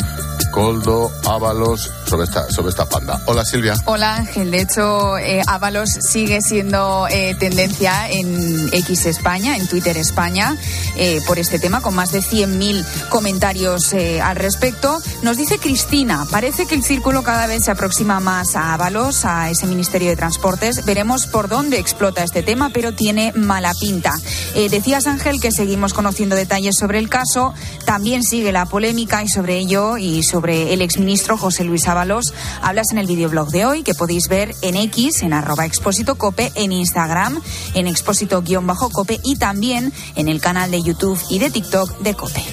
[0.52, 3.22] Coldo Ábalos sobre esta, sobre esta panda.
[3.26, 3.76] Hola Silvia.
[3.86, 9.96] Hola Ángel, de hecho eh, Ábalos sigue siendo eh, tendencia en X España, en Twitter
[9.96, 10.58] España,
[10.98, 15.02] eh, por este tema, con más de 100.000 comentarios eh, al respecto.
[15.24, 19.50] Nos dice Cristina, parece que el círculo cada vez se aproxima más a Ábalos, a
[19.50, 20.84] ese Ministerio de Transportes.
[20.86, 24.12] Veremos por dónde explota este tema, pero tiene mala pinta.
[24.54, 27.54] Eh, decías Ángel que seguimos conociendo detalles sobre el caso,
[27.86, 32.34] también sigue la polémica y sobre ello y sobre el exministro José Luis Ábalos
[32.64, 36.52] hablas en el videoblog de hoy que podéis ver en X, en arroba expósito cope,
[36.56, 37.40] en Instagram,
[37.76, 42.44] en expósito-cope y también en el canal de YouTube y de TikTok de Cope.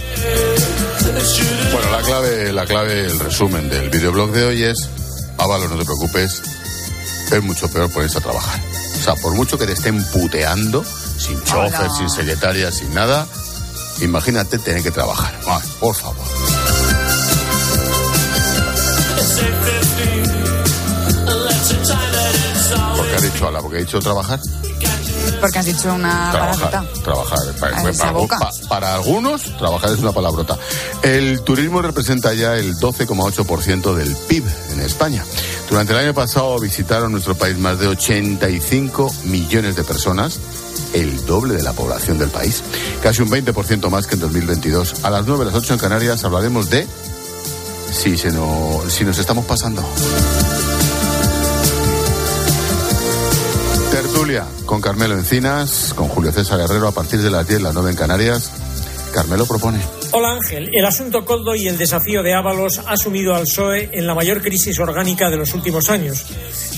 [1.73, 4.91] Bueno, la clave, la clave, el resumen del videoblog de hoy es,
[5.39, 6.43] Ábalos, no te preocupes,
[7.33, 8.61] es mucho peor ponerse a trabajar.
[8.99, 10.85] O sea, por mucho que te estén puteando,
[11.19, 11.97] sin oh, chofer, Hola.
[11.97, 13.27] sin secretaria, sin nada.
[14.01, 15.35] Imagínate tener que trabajar.
[15.47, 16.25] Ay, por favor.
[22.97, 23.61] ¿Por qué has dicho ala?
[23.61, 24.41] ¿Por qué has dicho trabajar?
[25.41, 27.03] Porque has dicho una trabajar, palabrota.
[27.03, 27.39] Trabajar.
[27.61, 30.59] Para, para, para, para, algunos, trabajar es una palabrota.
[31.03, 35.25] El turismo representa ya el 12,8% del PIB en España.
[35.69, 40.41] Durante el año pasado visitaron nuestro país más de 85 millones de personas
[40.93, 42.63] el doble de la población del país.
[43.03, 45.05] Casi un 20% más que en 2022.
[45.05, 46.87] A las 9, las 8 en Canarias hablaremos de
[47.93, 49.83] si, se nos, estamos pasando.
[53.91, 57.91] Tertulia con Carmelo Encinas, con Julio César Herrero a partir de las 10, las 9
[57.91, 58.53] en Canarias.
[59.13, 59.81] Carmelo propone.
[60.13, 64.07] Hola Ángel, el asunto Coldo y el desafío de Ábalos ha sumido al PSOE en
[64.07, 66.27] la mayor crisis orgánica de los últimos años.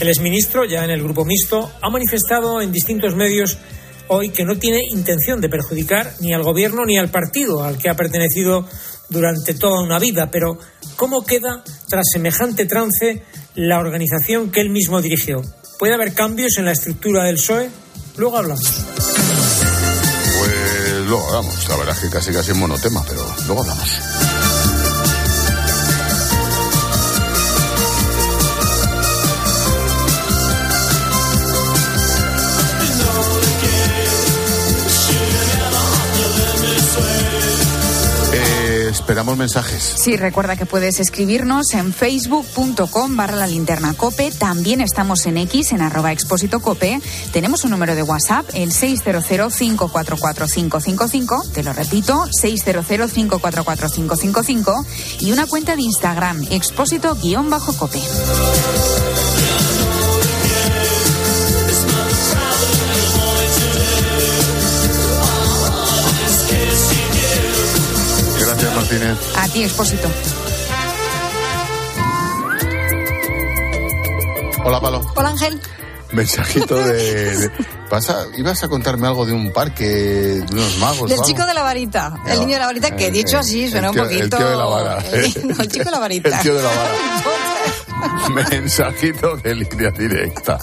[0.00, 3.58] El exministro, ya en el grupo mixto, ha manifestado en distintos medios
[4.12, 7.88] hoy que no tiene intención de perjudicar ni al gobierno ni al partido al que
[7.88, 8.66] ha pertenecido
[9.08, 10.30] durante toda una vida.
[10.30, 10.58] Pero,
[10.96, 13.22] ¿cómo queda, tras semejante trance,
[13.54, 15.42] la organización que él mismo dirigió?
[15.78, 17.70] ¿Puede haber cambios en la estructura del PSOE?
[18.16, 18.64] Luego hablamos.
[20.38, 21.68] Pues luego hablamos.
[21.68, 24.09] La verdad es que casi casi es monotema, pero luego hablamos.
[39.10, 39.82] Esperamos mensajes.
[39.82, 44.30] Sí, recuerda que puedes escribirnos en facebook.com barra la linterna cope.
[44.30, 47.00] También estamos en X, en arroba expósito cope.
[47.32, 51.50] Tenemos un número de WhatsApp, el 600-544-555.
[51.50, 54.86] Te lo repito, 600-544-555.
[55.18, 58.00] Y una cuenta de Instagram, expósito-cope.
[69.36, 70.08] A ti, expósito.
[74.64, 75.00] Hola, Palo.
[75.16, 75.60] Hola Ángel.
[76.12, 76.92] Mensajito de...
[77.38, 77.50] de-
[77.90, 81.08] vas a- ibas a contarme algo de un parque, de unos magos.
[81.08, 81.24] Del o algo?
[81.24, 82.14] chico de la varita.
[82.26, 84.24] El niño de la varita, que Eh, dicho así suena tío- un poquito.
[84.24, 84.98] El tío de la vara.
[85.12, 86.28] Eh, no, el chico de la varita.
[86.36, 88.28] El tío de la vara.
[88.50, 90.58] Mensajito de línea directa.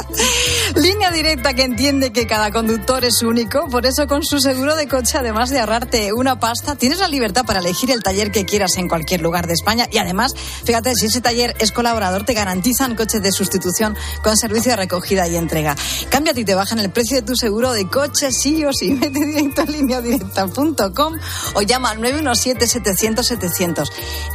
[0.77, 4.87] Línea directa que entiende que cada conductor es único, por eso con su seguro de
[4.87, 8.77] coche, además de ahorrarte una pasta, tienes la libertad para elegir el taller que quieras
[8.77, 12.95] en cualquier lugar de España y además, fíjate, si ese taller es colaborador, te garantizan
[12.95, 15.75] coches de sustitución con servicio de recogida y entrega.
[16.11, 18.93] Cámbiate y te bajan el precio de tu seguro de coche sí o sí.
[19.01, 21.13] Vete directo a lineadirecta.com
[21.55, 23.89] o llama al 917-700-700.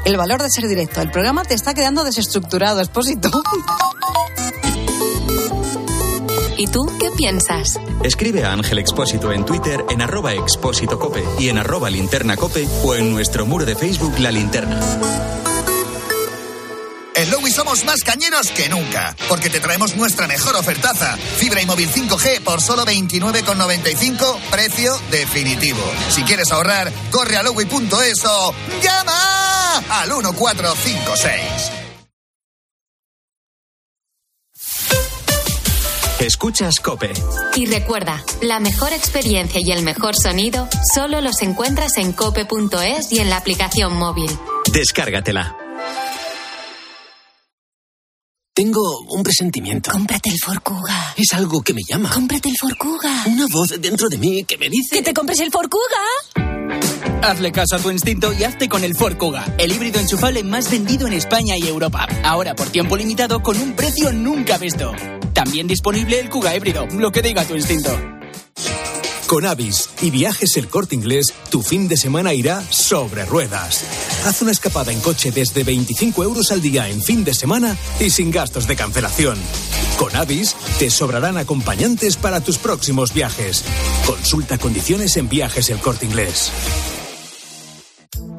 [0.04, 1.02] El valor de ser directo.
[1.02, 3.30] El programa te está quedando desestructurado, expósito.
[6.56, 7.78] ¿Y tú qué piensas?
[8.02, 12.68] Escribe a Ángel Expósito en Twitter en arroba expósito cope y en arroba linterna cope
[12.84, 14.80] o en nuestro muro de Facebook La Linterna.
[17.14, 21.16] En Lowy somos más cañeros que nunca, porque te traemos nuestra mejor ofertaza.
[21.16, 25.82] Fibra y móvil 5G por solo 29,95, precio definitivo.
[26.08, 31.81] Si quieres ahorrar, corre a lowy.es o llama al 1456.
[36.22, 37.12] Escuchas Cope.
[37.56, 43.18] Y recuerda, la mejor experiencia y el mejor sonido solo los encuentras en cope.es y
[43.18, 44.30] en la aplicación móvil.
[44.72, 45.56] Descárgatela.
[48.54, 49.90] Tengo un presentimiento.
[49.90, 51.12] Cómprate el Forcuga.
[51.16, 52.10] Es algo que me llama.
[52.10, 53.24] Cómprate el Forcuga.
[53.26, 54.94] Una voz dentro de mí que me dice...
[54.94, 56.41] ¡Que te compres el Forcuga!
[57.22, 60.68] Hazle caso a tu instinto y hazte con el Ford Kuga, el híbrido enchufable más
[60.68, 62.08] vendido en España y Europa.
[62.24, 64.92] Ahora por tiempo limitado con un precio nunca visto.
[65.32, 67.96] También disponible el Kuga híbrido, lo que diga tu instinto.
[69.28, 73.84] Con Avis y Viajes El Corte Inglés, tu fin de semana irá sobre ruedas.
[74.26, 78.10] Haz una escapada en coche desde 25 euros al día en fin de semana y
[78.10, 79.38] sin gastos de cancelación.
[79.96, 83.64] Con Avis te sobrarán acompañantes para tus próximos viajes.
[84.06, 86.50] Consulta condiciones en Viajes El Corte Inglés.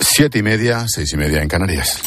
[0.00, 1.98] Siete y media, seis y media en Canarias.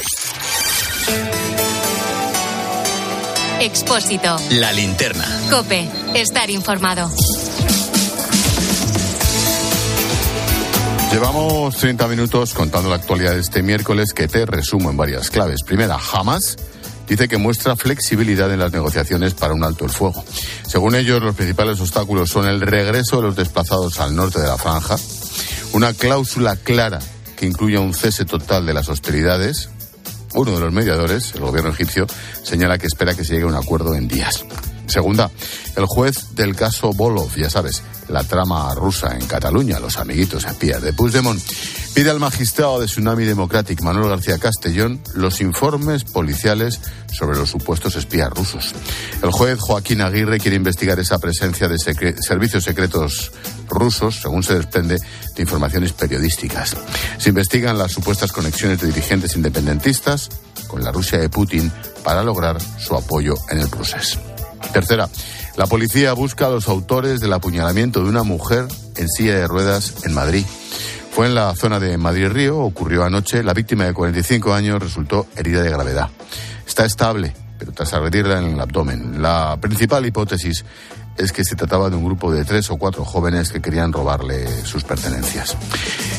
[3.62, 4.36] Expósito.
[4.52, 5.26] La linterna.
[5.50, 7.10] Cope, estar informado.
[11.12, 15.62] Llevamos 30 minutos contando la actualidad de este miércoles que te resumo en varias claves.
[15.64, 16.58] Primera, Hamas
[17.08, 20.26] dice que muestra flexibilidad en las negociaciones para un alto el fuego.
[20.68, 24.58] Según ellos, los principales obstáculos son el regreso de los desplazados al norte de la
[24.58, 24.98] franja,
[25.74, 27.00] una cláusula clara
[27.44, 29.70] que incluya un cese total de las hostilidades.
[30.34, 32.08] Uno de los mediadores, el gobierno egipcio,
[32.42, 34.46] señala que espera que se llegue a un acuerdo en días.
[34.88, 35.32] Segunda,
[35.76, 40.82] el juez del caso Bolov, ya sabes, la trama rusa en Cataluña, los amiguitos espías
[40.82, 41.42] de Puigdemont,
[41.94, 47.96] pide al magistrado de Tsunami Democratic, Manuel García Castellón, los informes policiales sobre los supuestos
[47.96, 48.74] espías rusos.
[49.24, 53.32] El juez Joaquín Aguirre quiere investigar esa presencia de secre- servicios secretos
[53.70, 56.76] rusos, según se desprende de informaciones periodísticas.
[57.20, 60.30] Se investigan las supuestas conexiones de dirigentes independentistas
[60.68, 61.72] con la Rusia de Putin
[62.04, 64.20] para lograr su apoyo en el proceso.
[64.74, 65.08] Tercera,
[65.56, 70.04] la policía busca a los autores del apuñalamiento de una mujer en silla de ruedas
[70.04, 70.44] en Madrid.
[71.12, 73.44] Fue en la zona de Madrid Río, ocurrió anoche.
[73.44, 76.10] La víctima de 45 años resultó herida de gravedad.
[76.66, 79.22] Está estable, pero tras agredirla en el abdomen.
[79.22, 80.66] La principal hipótesis
[81.18, 84.48] es que se trataba de un grupo de tres o cuatro jóvenes que querían robarle
[84.66, 85.56] sus pertenencias.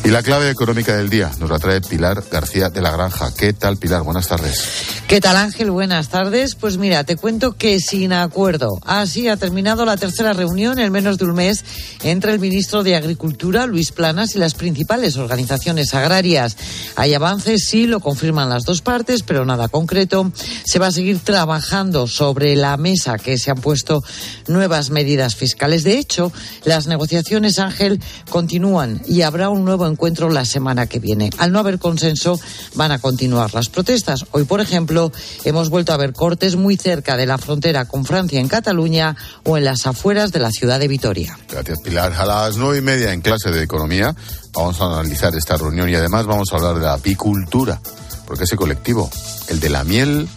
[0.04, 3.32] Y la clave económica del día nos la trae Pilar García de la Granja.
[3.36, 4.02] ¿Qué tal, Pilar?
[4.02, 4.84] Buenas tardes.
[5.08, 5.70] ¿Qué tal Ángel?
[5.70, 6.54] Buenas tardes.
[6.54, 8.78] Pues mira, te cuento que sin acuerdo.
[8.84, 11.64] Así ha terminado la tercera reunión en menos de un mes
[12.02, 16.56] entre el ministro de Agricultura, Luis Planas, y las principales organizaciones agrarias.
[16.96, 20.32] Hay avances, sí, lo confirman las dos partes, pero nada concreto.
[20.64, 24.02] Se va a seguir trabajando sobre la mesa que se han puesto
[24.48, 25.84] nuevas medidas fiscales.
[25.84, 26.32] De hecho,
[26.64, 31.30] las negociaciones, Ángel, continúan y habrá un nuevo encuentro la semana que viene.
[31.38, 32.40] Al no haber consenso,
[32.74, 34.24] van a continuar las protestas.
[34.32, 35.12] Hoy, por ejemplo,
[35.44, 39.56] hemos vuelto a ver cortes muy cerca de la frontera con Francia en Cataluña o
[39.56, 41.38] en las afueras de la ciudad de Vitoria.
[41.50, 42.12] Gracias, Pilar.
[42.12, 44.14] A las nueve y media en clase de economía
[44.52, 47.80] vamos a analizar esta reunión y además vamos a hablar de la apicultura,
[48.26, 49.10] porque ese colectivo,
[49.48, 50.28] el de la miel,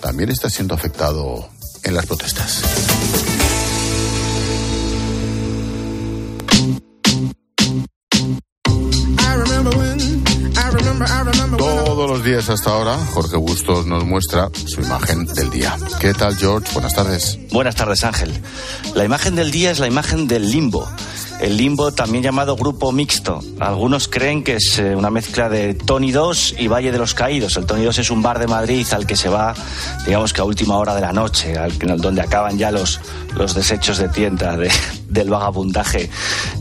[0.00, 1.48] también está siendo afectado
[1.82, 2.62] en las protestas.
[12.04, 15.74] Todos los días hasta ahora, Jorge Bustos nos muestra su imagen del día.
[15.98, 16.70] ¿Qué tal, George?
[16.74, 17.38] Buenas tardes.
[17.50, 18.30] Buenas tardes, Ángel.
[18.94, 20.86] La imagen del día es la imagen del limbo.
[21.40, 23.40] El limbo, también llamado grupo mixto.
[23.60, 27.56] Algunos creen que es eh, una mezcla de Tony 2 y Valle de los Caídos.
[27.56, 29.52] El Tony 2 es un bar de Madrid al que se va,
[30.06, 33.00] digamos que a última hora de la noche, al donde acaban ya los,
[33.36, 34.70] los desechos de tienda de-
[35.08, 36.08] del vagabundaje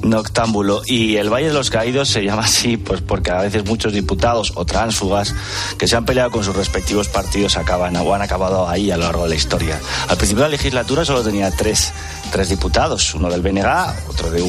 [0.02, 0.82] noctámbulo.
[0.86, 4.52] Y el Valle de los Caídos se llama así pues porque a veces muchos diputados
[4.56, 5.34] o tránsfugas
[5.78, 9.04] que se han peleado con sus respectivos partidos acaban o han acabado ahí a lo
[9.06, 9.80] largo de la historia.
[10.10, 11.92] Al principio de la legislatura solo tenía tres,
[12.32, 13.66] tres diputados, uno del BNG,
[14.10, 14.42] otro de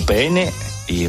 [0.88, 1.06] Y,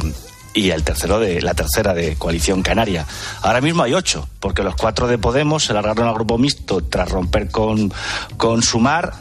[0.52, 3.06] y el tercero de la tercera de Coalición Canaria.
[3.42, 7.10] Ahora mismo hay ocho, porque los cuatro de Podemos se largaron al grupo mixto tras
[7.10, 7.92] romper con,
[8.36, 9.12] con Sumar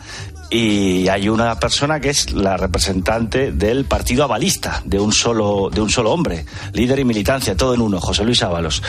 [0.50, 5.82] y hay una persona que es la representante del partido avalista de un solo de
[5.82, 8.84] un solo hombre líder y militancia todo en uno José Luis Ábalos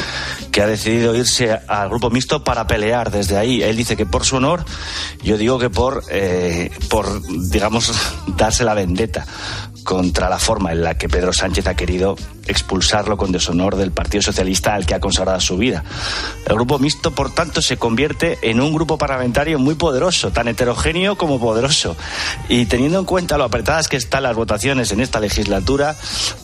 [0.53, 3.63] que ha decidido irse al grupo mixto para pelear desde ahí.
[3.63, 4.65] Él dice que por su honor
[5.23, 7.93] yo digo que por eh, por digamos
[8.37, 9.27] darse la vendetta
[9.85, 14.23] contra la forma en la que Pedro Sánchez ha querido expulsarlo con deshonor del Partido
[14.23, 15.85] Socialista al que ha consagrado su vida.
[16.47, 21.17] El grupo mixto, por tanto, se convierte en un grupo parlamentario muy poderoso, tan heterogéneo
[21.17, 21.97] como poderoso.
[22.49, 25.97] Y teniendo en cuenta lo apretadas que están las votaciones en esta legislatura,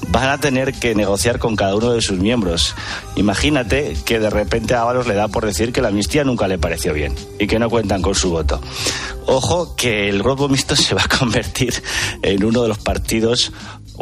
[0.09, 2.75] van a tener que negociar con cada uno de sus miembros.
[3.17, 6.59] Imagínate que de repente a Ábalos le da por decir que la amnistía nunca le
[6.59, 8.61] pareció bien y que no cuentan con su voto.
[9.27, 11.75] Ojo que el grupo mixto se va a convertir
[12.23, 13.53] en uno de los partidos,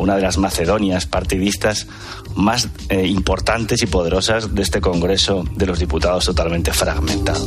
[0.01, 1.87] una de las Macedonias partidistas
[2.35, 7.47] más eh, importantes y poderosas de este Congreso de los Diputados totalmente fragmentado.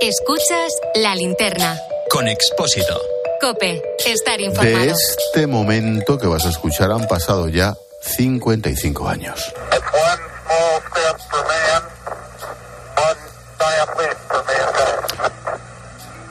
[0.00, 1.80] Escuchas la linterna.
[2.10, 3.00] Con Expósito.
[3.40, 4.78] Cope, estar informado.
[4.78, 9.54] De este momento que vas a escuchar han pasado ya 55 años.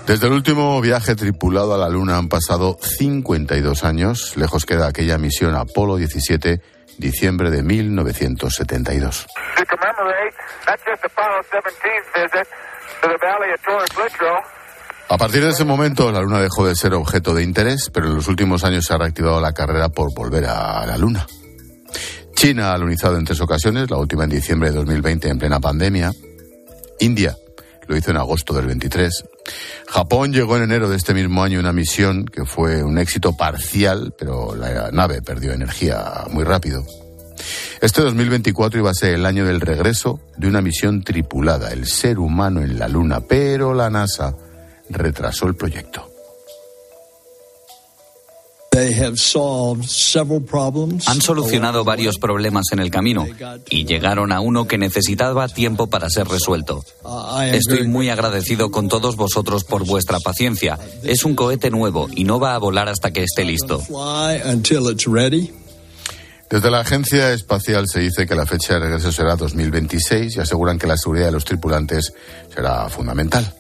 [0.06, 4.36] Desde el último viaje tripulado a la Luna han pasado 52 años.
[4.36, 6.62] Lejos queda aquella misión Apolo 17,
[6.98, 9.26] diciembre de 1972.
[15.08, 18.16] A partir de ese momento, la Luna dejó de ser objeto de interés, pero en
[18.16, 21.26] los últimos años se ha reactivado la carrera por volver a la Luna.
[22.36, 26.12] China ha lunizado en tres ocasiones, la última en diciembre de 2020 en plena pandemia.
[27.00, 27.38] India
[27.88, 29.24] lo hizo en agosto del 23.
[29.88, 34.14] Japón llegó en enero de este mismo año una misión que fue un éxito parcial,
[34.18, 36.86] pero la nave perdió energía muy rápido.
[37.82, 42.20] Este 2024 iba a ser el año del regreso de una misión tripulada, el ser
[42.20, 44.36] humano en la Luna, pero la NASA
[44.90, 46.13] retrasó el proyecto.
[51.08, 53.28] Han solucionado varios problemas en el camino
[53.70, 56.84] y llegaron a uno que necesitaba tiempo para ser resuelto.
[57.52, 60.80] Estoy muy agradecido con todos vosotros por vuestra paciencia.
[61.04, 63.82] Es un cohete nuevo y no va a volar hasta que esté listo.
[66.50, 70.78] Desde la Agencia Espacial se dice que la fecha de regreso será 2026 y aseguran
[70.78, 72.14] que la seguridad de los tripulantes
[72.54, 73.54] será fundamental.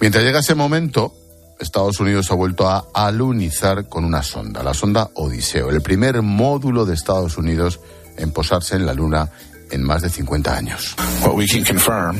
[0.00, 1.14] Mientras llega ese momento,
[1.58, 6.84] Estados Unidos ha vuelto a alunizar con una sonda, la sonda Odiseo, el primer módulo
[6.84, 7.80] de Estados Unidos
[8.16, 9.30] en posarse en la Luna
[9.70, 10.94] en más de 50 años.
[11.22, 12.16] What we can confirm,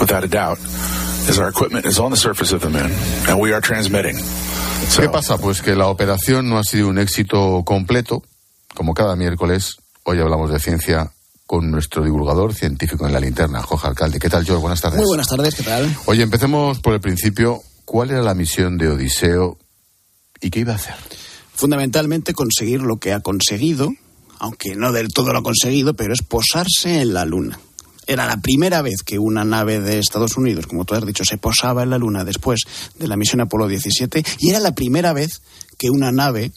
[0.00, 0.58] without a doubt,
[1.28, 2.92] is our equipment is on the surface of the moon
[3.28, 4.16] and we are transmitting.
[4.98, 5.38] ¿Qué pasa?
[5.38, 8.22] Pues que la operación no ha sido un éxito completo.
[8.74, 11.10] Como cada miércoles, hoy hablamos de ciencia
[11.46, 14.18] con nuestro divulgador científico en la linterna, Jorge Alcalde.
[14.18, 14.60] ¿Qué tal, George?
[14.60, 14.98] Buenas tardes.
[14.98, 15.94] Muy buenas tardes, ¿qué tal?
[16.06, 17.62] Oye, empecemos por el principio.
[17.84, 19.58] ¿Cuál era la misión de Odiseo
[20.40, 20.94] y qué iba a hacer?
[21.54, 23.90] Fundamentalmente conseguir lo que ha conseguido,
[24.38, 27.60] aunque no del todo lo ha conseguido, pero es posarse en la Luna.
[28.06, 31.38] Era la primera vez que una nave de Estados Unidos, como tú has dicho, se
[31.38, 32.60] posaba en la Luna después
[32.98, 35.42] de la misión Apolo 17, y era la primera vez
[35.78, 36.52] que una nave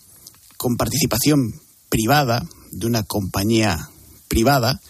[0.58, 1.54] con participación
[1.90, 3.90] privada de una compañía
[4.28, 4.82] privada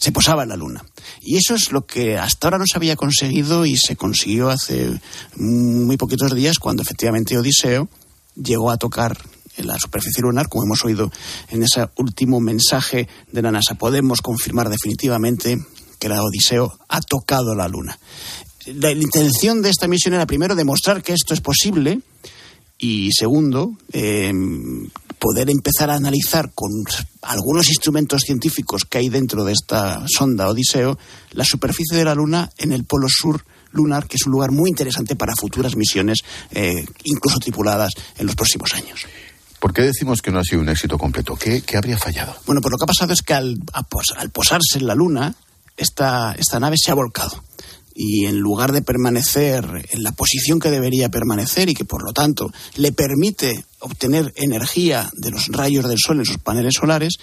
[0.00, 0.84] se posaba en la Luna.
[1.20, 4.98] Y eso es lo que hasta ahora no se había conseguido y se consiguió hace
[5.36, 7.88] muy poquitos días cuando efectivamente Odiseo
[8.34, 9.18] llegó a tocar
[9.58, 11.12] en la superficie lunar, como hemos oído
[11.50, 13.74] en ese último mensaje de la NASA.
[13.74, 15.58] Podemos confirmar definitivamente
[15.98, 17.98] que la Odiseo ha tocado la Luna.
[18.66, 22.00] La, intención de esta misión era primero demostrar que esto es posible
[22.78, 24.32] y segundo, eh,
[25.20, 26.70] poder empezar a analizar con
[27.22, 30.98] algunos instrumentos científicos que hay dentro de esta sonda Odiseo
[31.32, 34.70] la superficie de la Luna en el polo sur lunar, que es un lugar muy
[34.70, 36.18] interesante para futuras misiones,
[36.50, 39.06] eh, incluso tripuladas en los próximos años.
[39.60, 41.36] ¿Por qué decimos que no ha sido un éxito completo?
[41.36, 42.34] ¿Qué, qué habría fallado?
[42.46, 43.58] Bueno, pues lo que ha pasado es que al,
[44.16, 45.36] al posarse en la Luna,
[45.76, 47.44] esta, esta nave se ha volcado
[47.94, 52.12] y en lugar de permanecer en la posición que debería permanecer y que por lo
[52.12, 57.18] tanto le permite obtener energía de los rayos del sol en sus paneles solares,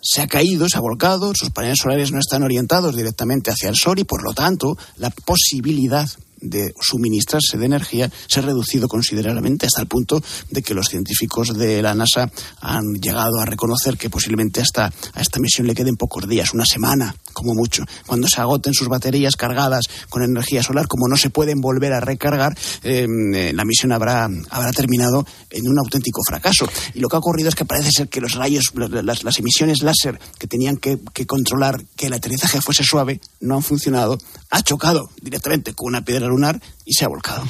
[0.00, 3.76] se ha caído, se ha volcado, sus paneles solares no están orientados directamente hacia el
[3.76, 6.08] sol y por lo tanto la posibilidad
[6.40, 11.56] de suministrarse de energía se ha reducido considerablemente hasta el punto de que los científicos
[11.56, 12.30] de la NASA
[12.60, 16.64] han llegado a reconocer que posiblemente hasta a esta misión le queden pocos días, una
[16.64, 17.84] semana como mucho.
[18.06, 22.00] Cuando se agoten sus baterías cargadas con energía solar, como no se pueden volver a
[22.00, 26.68] recargar, em, eh, la misión habrá, habrá terminado en un auténtico fracaso.
[26.94, 29.82] Y lo que ha ocurrido es que parece ser que los rayos, las, las emisiones
[29.82, 34.18] láser que tenían que, que controlar que el aterrizaje fuese suave, no han funcionado.
[34.50, 37.44] Ha chocado directamente con una piedra lunar y se ha volcado.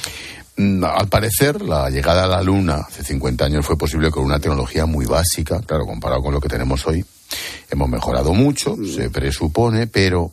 [0.57, 4.41] Mm, Al parecer, la llegada a la Luna hace 50 años fue posible con una
[4.41, 7.05] tecnología muy básica, claro, comparado con lo que tenemos hoy.
[7.70, 10.33] Hemos mejorado mucho, se presupone, pero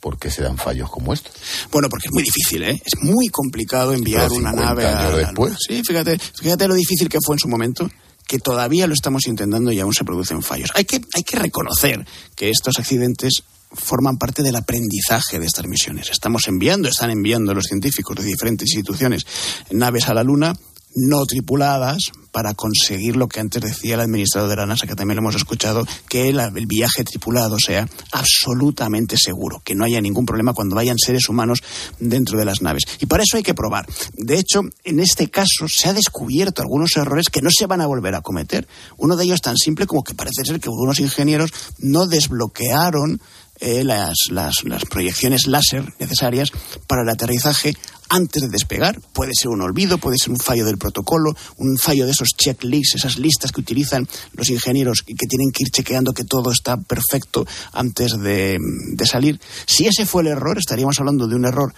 [0.00, 1.32] ¿por qué se dan fallos como estos?
[1.70, 2.82] Bueno, porque es muy difícil, ¿eh?
[2.84, 5.52] Es muy complicado enviar una 50 nave a la después.
[5.52, 5.58] Luna.
[5.66, 7.88] Sí, fíjate, fíjate lo difícil que fue en su momento
[8.26, 10.70] que todavía lo estamos intentando y aún se producen fallos.
[10.74, 12.04] Hay que, hay que reconocer
[12.34, 16.10] que estos accidentes forman parte del aprendizaje de estas misiones.
[16.10, 19.26] Estamos enviando, están enviando los científicos de diferentes instituciones
[19.70, 20.54] naves a la Luna
[20.96, 25.16] no tripuladas para conseguir lo que antes decía el administrador de la NASA, que también
[25.16, 30.52] lo hemos escuchado, que el, viaje tripulado sea absolutamente seguro, que no haya ningún problema
[30.52, 31.62] cuando vayan seres humanos
[31.98, 32.84] dentro de las naves.
[33.00, 33.86] Y para eso hay que probar.
[34.14, 37.86] De hecho, en este caso se ha descubierto algunos errores que no se van a
[37.86, 38.66] volver a cometer.
[38.96, 43.20] Uno de ellos tan simple como que parece ser que algunos ingenieros no desbloquearon
[43.58, 46.52] eh, las, las proyecciones láser necesarias
[46.86, 47.72] para el aterrizaje
[48.08, 49.00] antes de despegar.
[49.12, 52.96] Puede ser un olvido, puede ser un fallo del protocolo, un fallo de esos checklists,
[52.96, 56.76] esas listas que utilizan los ingenieros y que tienen que ir chequeando que todo está
[56.76, 58.58] perfecto antes de,
[59.04, 59.40] salir.
[59.66, 61.72] Si ese fue el error, estaríamos hablando de un error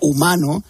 [0.00, 0.62] humano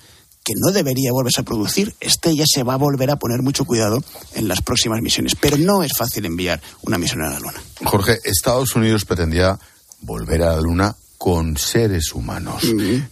[0.44, 1.94] que no debería volverse a producir.
[2.00, 4.02] Este ya se va a volver a poner mucho cuidado
[4.34, 5.34] en las próximas misiones.
[5.34, 7.60] Pero no es fácil enviar una misión a la Luna.
[7.84, 9.58] Jorge, Estados Unidos pretendía
[10.00, 12.62] volver a la Luna con seres humanos.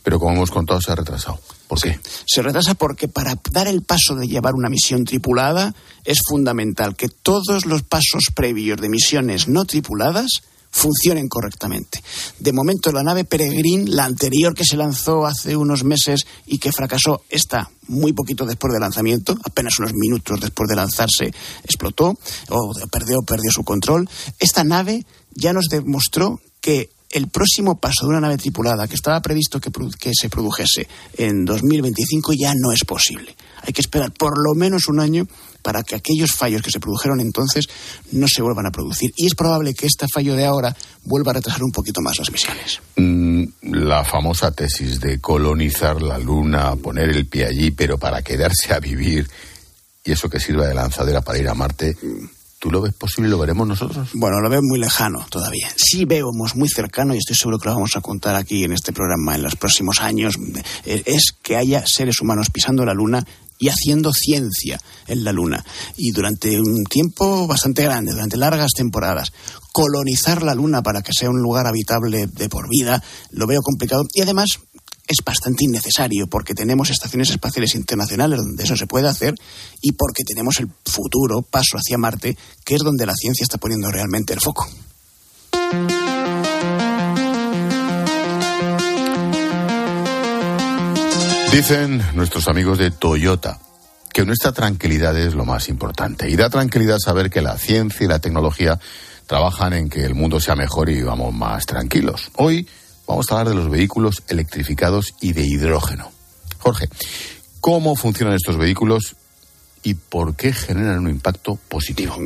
[0.02, 1.40] Pero como hemos contado, se ha retrasado.
[1.66, 1.98] ¿Por qué?
[2.24, 7.09] Se retrasa porque para dar el paso de llevar una misión tripulada es fundamental que
[7.09, 12.02] todos los pasos previos de misiones no tripuladas funcionen correctamente.
[12.38, 16.70] De momento, la nave Peregrine, la anterior que se lanzó hace unos meses y que
[16.70, 21.32] fracasó, está muy poquito después del lanzamiento, apenas unos minutos después de lanzarse,
[21.64, 22.16] explotó
[22.50, 24.09] o perdió, perdió su control.
[24.38, 29.20] Esta nave ya nos demostró que el próximo paso de una nave tripulada que estaba
[29.20, 33.34] previsto que, que, se produjese en 2025 ya no es posible.
[33.62, 35.26] Hay que esperar por lo menos un año
[35.62, 37.66] para que aquellos fallos que se produjeron entonces
[38.12, 39.12] no se vuelvan a producir.
[39.16, 42.30] Y es probable que este fallo de ahora vuelva a retrasar un poquito más las
[42.30, 42.80] misiones.
[42.96, 48.72] Mm, la famosa tesis de colonizar la Luna, poner el pie allí, pero para quedarse
[48.72, 49.28] a vivir,
[50.04, 51.96] y eso que sirva de lanzadera para ir a Marte.
[52.66, 53.30] ¿Tú lo ves posible?
[53.30, 54.08] ¿Lo veremos nosotros?
[54.14, 55.68] Bueno, lo veo muy lejano todavía.
[55.76, 58.92] Sí vemos muy cercano, y estoy seguro que lo vamos a contar aquí en este
[58.92, 60.34] programa en los próximos años,
[60.84, 63.24] eh, es que haya seres humanos pisando la Luna
[63.60, 65.64] y haciendo ciencia en la Luna.
[65.96, 69.32] Y durante un tiempo bastante grande, durante largas temporadas,
[69.72, 73.00] colonizar la Luna para que sea un lugar habitable de por vida,
[73.30, 74.02] lo veo complicado.
[74.12, 74.58] Y además
[75.07, 79.34] es bastante innecesario porque tenemos estaciones espaciales internacionales donde eso se puede hacer
[79.80, 83.90] y porque tenemos el futuro paso hacia Marte, que es donde la ciencia está poniendo
[83.90, 84.68] realmente el foco.
[91.52, 93.61] Dicen nuestros amigos de Toyota
[94.12, 96.28] que nuestra tranquilidad es lo más importante.
[96.30, 98.80] Y da tranquilidad saber que la ciencia y la tecnología
[99.26, 102.30] trabajan en que el mundo sea mejor y vamos más tranquilos.
[102.36, 102.66] Hoy
[103.07, 106.11] vamos a hablar de los vehículos electrificados y de hidrógeno.
[106.59, 106.88] Jorge,
[107.61, 109.16] ¿cómo funcionan estos vehículos
[109.86, 112.16] y por qué generan un impacto positivo.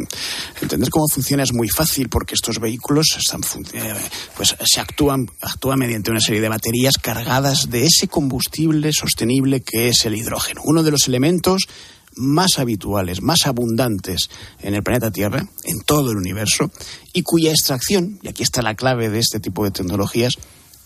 [0.62, 3.42] Entender cómo funciona es muy fácil porque estos vehículos están,
[3.74, 3.94] eh,
[4.34, 9.88] pues, se actúan, actúan mediante una serie de baterías cargadas de ese combustible sostenible que
[9.88, 10.62] es el hidrógeno.
[10.64, 11.68] Uno de los elementos
[12.16, 16.70] más habituales, más abundantes en el planeta Tierra, en todo el universo,
[17.12, 20.38] y cuya extracción, y aquí está la clave de este tipo de tecnologías,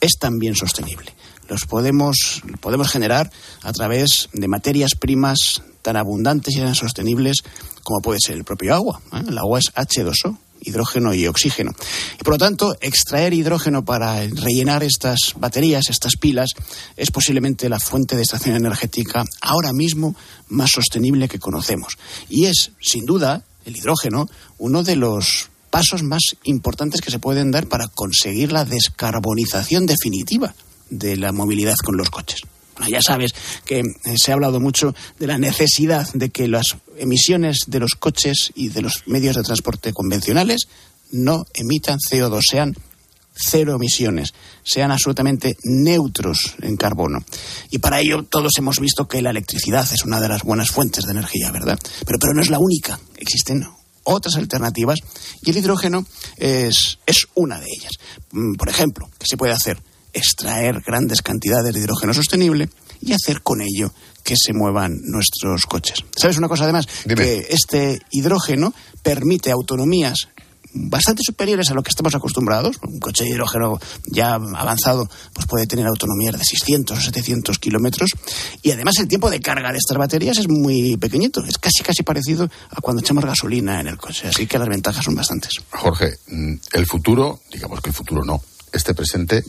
[0.04, 1.14] es también sostenible.
[1.48, 3.30] Los podemos, podemos generar
[3.62, 7.42] a través de materias primas tan abundantes y tan sostenibles
[7.82, 9.00] como puede ser el propio agua.
[9.12, 9.22] ¿eh?
[9.28, 11.72] El agua es H2O, hidrógeno y oxígeno.
[12.18, 16.50] Y por lo tanto, extraer hidrógeno para rellenar estas baterías, estas pilas,
[16.96, 20.16] es posiblemente la fuente de extracción energética ahora mismo
[20.48, 21.98] más sostenible que conocemos.
[22.28, 24.26] Y es, sin duda, el hidrógeno
[24.58, 30.54] uno de los pasos más importantes que se pueden dar para conseguir la descarbonización definitiva
[30.88, 32.42] de la movilidad con los coches.
[32.88, 33.32] Ya sabes
[33.64, 33.84] que eh,
[34.16, 38.68] se ha hablado mucho de la necesidad de que las emisiones de los coches y
[38.68, 40.68] de los medios de transporte convencionales
[41.10, 42.76] no emitan CO2, sean
[43.34, 47.18] cero emisiones, sean absolutamente neutros en carbono.
[47.72, 51.04] Y para ello todos hemos visto que la electricidad es una de las buenas fuentes
[51.04, 51.80] de energía, ¿verdad?
[52.06, 53.00] Pero, pero no es la única.
[53.16, 53.66] Existen
[54.04, 55.00] otras alternativas
[55.42, 57.92] y el hidrógeno es, es una de ellas.
[58.32, 59.78] Mm, por ejemplo, ¿qué se puede hacer?
[60.14, 63.92] extraer grandes cantidades de hidrógeno sostenible y hacer con ello
[64.22, 65.98] que se muevan nuestros coches.
[66.16, 66.86] ¿Sabes una cosa además?
[66.86, 70.28] Que este hidrógeno permite autonomías
[70.72, 72.76] bastante superiores a lo que estamos acostumbrados.
[72.82, 78.10] Un coche de hidrógeno ya avanzado pues puede tener autonomías de 600 o 700 kilómetros
[78.62, 82.02] y además el tiempo de carga de estas baterías es muy pequeñito, es casi casi
[82.02, 85.52] parecido a cuando echamos gasolina en el coche, así que las ventajas son bastantes.
[85.70, 88.42] Jorge, mm, el futuro, digamos que el futuro no,
[88.72, 89.42] este presente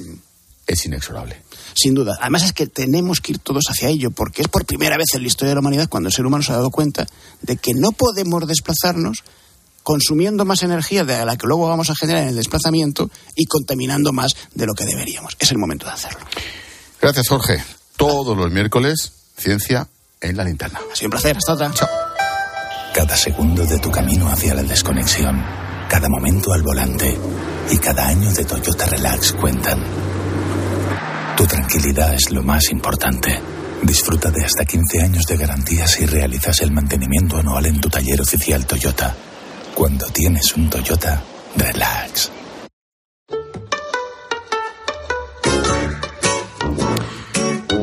[0.68, 1.42] es inexorable.
[1.76, 2.18] Sin duda.
[2.20, 5.22] Además es que tenemos que ir todos hacia ello, porque es por primera vez en
[5.22, 7.06] la historia de la humanidad cuando el ser humano se ha dado cuenta
[7.42, 9.24] de que no podemos desplazarnos
[9.86, 14.12] consumiendo más energía de la que luego vamos a generar en el desplazamiento y contaminando
[14.12, 15.38] más de lo que deberíamos.
[15.40, 16.20] Es el momento de hacerlo.
[17.00, 17.64] Gracias, Jorge.
[17.96, 19.88] Todos los miércoles, ciencia
[20.20, 20.80] en la linterna.
[20.92, 21.38] Ha sido un placer.
[21.38, 21.72] Hasta otra.
[21.72, 21.88] Chao.
[22.96, 25.40] Cada segundo de tu camino hacia la desconexión,
[25.88, 27.16] cada momento al volante
[27.70, 29.84] y cada año de Toyota Relax cuentan.
[31.38, 33.40] Tu tranquilidad es lo más importante.
[33.84, 38.20] Disfruta de hasta 15 años de garantía si realizas el mantenimiento anual en tu taller
[38.20, 39.16] oficial Toyota.
[39.76, 41.22] Cuando tienes un Toyota,
[41.58, 42.32] relax.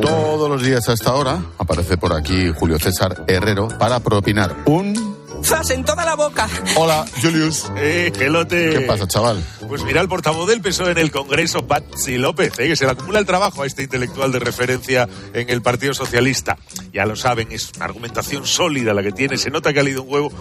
[0.01, 1.38] Todos los días a esta hora.
[1.59, 5.01] Aparece por aquí Julio César Herrero para propinar un...
[5.43, 6.49] ¡Zas en toda la boca!
[6.76, 7.64] Hola, Julius.
[7.76, 8.70] Eh, gelote.
[8.70, 9.43] ¿Qué pasa, chaval?
[9.66, 12.93] Pues mira el portavoz del PSOE en el Congreso, Patsy López, eh, que se le
[12.93, 16.59] acumula el trabajo a este intelectual de referencia en el Partido Socialista.
[16.93, 19.36] Ya lo saben, es una argumentación sólida la que tiene.
[19.36, 20.32] Se nota que ha leído un huevo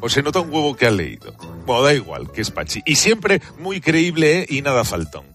[0.00, 1.34] o se nota un huevo que ha leído.
[1.66, 2.82] Bueno, da igual, que es Pachi.
[2.86, 5.26] Y siempre muy creíble eh, y nada faltón.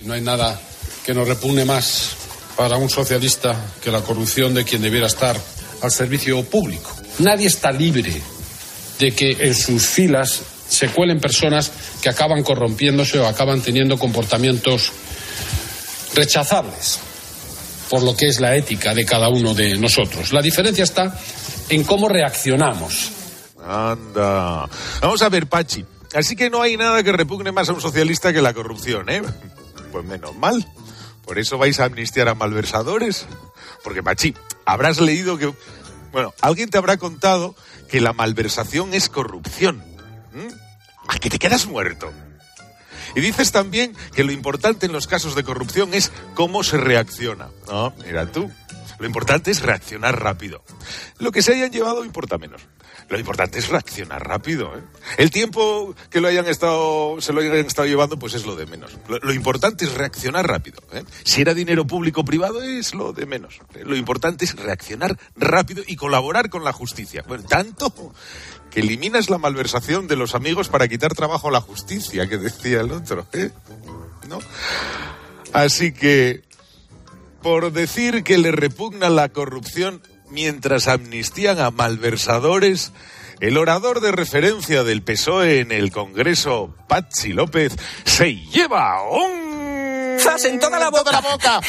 [0.00, 0.60] No hay nada
[1.04, 2.16] que nos repugne más
[2.56, 5.36] para un socialista que la corrupción de quien debiera estar
[5.82, 6.90] al servicio público.
[7.18, 8.22] Nadie está libre
[9.00, 14.92] de que en sus filas se cuelen personas que acaban corrompiéndose o acaban teniendo comportamientos
[16.14, 17.00] rechazables
[17.90, 20.32] por lo que es la ética de cada uno de nosotros.
[20.32, 21.18] La diferencia está
[21.68, 23.10] en cómo reaccionamos.
[23.66, 24.68] Anda.
[25.02, 25.84] Vamos a ver, Pachi.
[26.14, 29.22] Así que no hay nada que repugne más a un socialista que la corrupción, ¿eh?
[29.90, 30.64] Pues menos mal.
[31.24, 33.26] Por eso vais a amnistiar a malversadores.
[33.82, 34.34] Porque, Pachi,
[34.64, 35.52] habrás leído que...
[36.12, 37.54] Bueno, alguien te habrá contado
[37.88, 39.82] que la malversación es corrupción.
[40.32, 41.08] ¿Mm?
[41.08, 42.12] ¿A que te quedas muerto?
[43.14, 47.48] Y dices también que lo importante en los casos de corrupción es cómo se reacciona.
[47.66, 48.50] No, mira tú.
[48.98, 50.62] Lo importante es reaccionar rápido.
[51.18, 52.62] Lo que se hayan llevado importa menos.
[53.10, 54.72] Lo importante es reaccionar rápido.
[54.76, 54.82] ¿eh?
[55.18, 58.66] El tiempo que lo hayan estado, se lo hayan estado llevando, pues es lo de
[58.66, 58.96] menos.
[59.08, 60.80] Lo, importante es reaccionar rápido.
[60.92, 61.02] ¿eh?
[61.24, 63.58] Si era dinero público o privado, es lo de menos.
[63.74, 63.82] ¿eh?
[63.84, 67.24] Lo importante es reaccionar rápido y colaborar con la justicia.
[67.26, 67.92] Bueno, tanto
[68.70, 72.80] que eliminas la malversación de los amigos para quitar trabajo a la justicia, que decía
[72.80, 73.26] el otro.
[73.32, 73.50] ¿eh?
[74.28, 74.38] ¿No?
[75.52, 76.44] Así que,
[77.42, 80.00] por decir que le repugna la corrupción
[80.30, 82.92] mientras amnistían a malversadores,
[83.40, 87.74] el orador de referencia del PSOE en el Congreso, Patsy López,
[88.04, 90.18] se lleva un...
[90.20, 91.20] ¡Zas en toda la boca!
[91.20, 91.60] boca!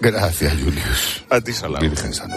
[0.00, 1.24] Gracias, Julius.
[1.30, 1.80] A ti, Salah.
[1.80, 2.36] Virgen Santa.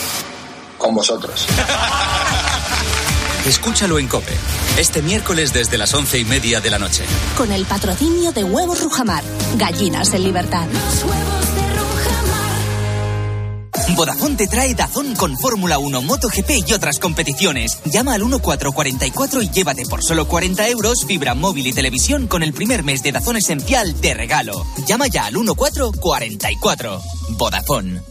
[0.81, 1.45] Con vosotros.
[3.45, 4.33] Escúchalo en Cope,
[4.79, 7.03] este miércoles desde las once y media de la noche.
[7.37, 9.23] Con el patrocinio de Huevos Rujamar,
[9.57, 10.65] gallinas en libertad.
[13.95, 17.77] Vodafone te trae Dazón con Fórmula 1, MotoGP y otras competiciones.
[17.85, 22.53] Llama al 1444 y llévate por solo 40 euros fibra móvil y televisión con el
[22.53, 24.65] primer mes de Dazón Esencial de regalo.
[24.87, 27.01] Llama ya al 1444.
[27.37, 28.10] Vodafone.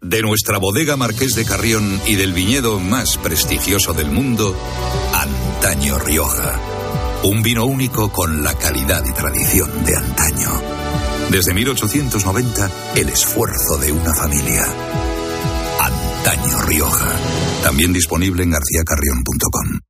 [0.00, 4.56] De nuestra bodega Marqués de Carrión y del viñedo más prestigioso del mundo,
[5.12, 6.58] Antaño Rioja.
[7.22, 10.50] Un vino único con la calidad y tradición de antaño.
[11.30, 14.64] Desde 1890, el esfuerzo de una familia.
[15.80, 17.14] Antaño Rioja.
[17.62, 19.89] También disponible en garcíacarrión.com.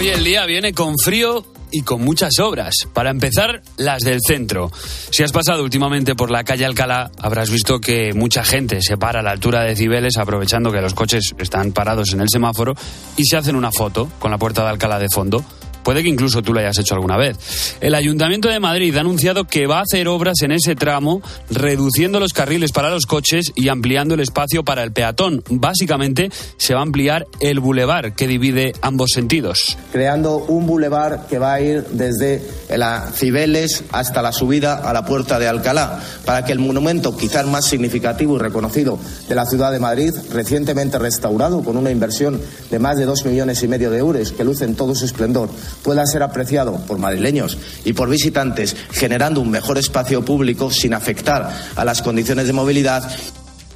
[0.00, 2.72] Hoy el día viene con frío y con muchas obras.
[2.94, 4.72] Para empezar, las del centro.
[5.10, 9.20] Si has pasado últimamente por la calle Alcalá, habrás visto que mucha gente se para
[9.20, 12.74] a la altura de Cibeles aprovechando que los coches están parados en el semáforo
[13.18, 15.44] y se hacen una foto con la puerta de Alcalá de fondo.
[15.82, 17.76] Puede que incluso tú lo hayas hecho alguna vez.
[17.80, 22.20] El Ayuntamiento de Madrid ha anunciado que va a hacer obras en ese tramo, reduciendo
[22.20, 25.42] los carriles para los coches y ampliando el espacio para el peatón.
[25.48, 29.76] Básicamente, se va a ampliar el bulevar que divide ambos sentidos.
[29.92, 32.42] Creando un bulevar que va a ir desde
[32.76, 37.46] la Cibeles hasta la subida a la puerta de Alcalá, para que el monumento quizás
[37.46, 42.78] más significativo y reconocido de la ciudad de Madrid, recientemente restaurado con una inversión de
[42.78, 45.50] más de dos millones y medio de euros, que luce en todo su esplendor,
[45.82, 51.50] pueda ser apreciado por madrileños y por visitantes, generando un mejor espacio público sin afectar
[51.76, 53.10] a las condiciones de movilidad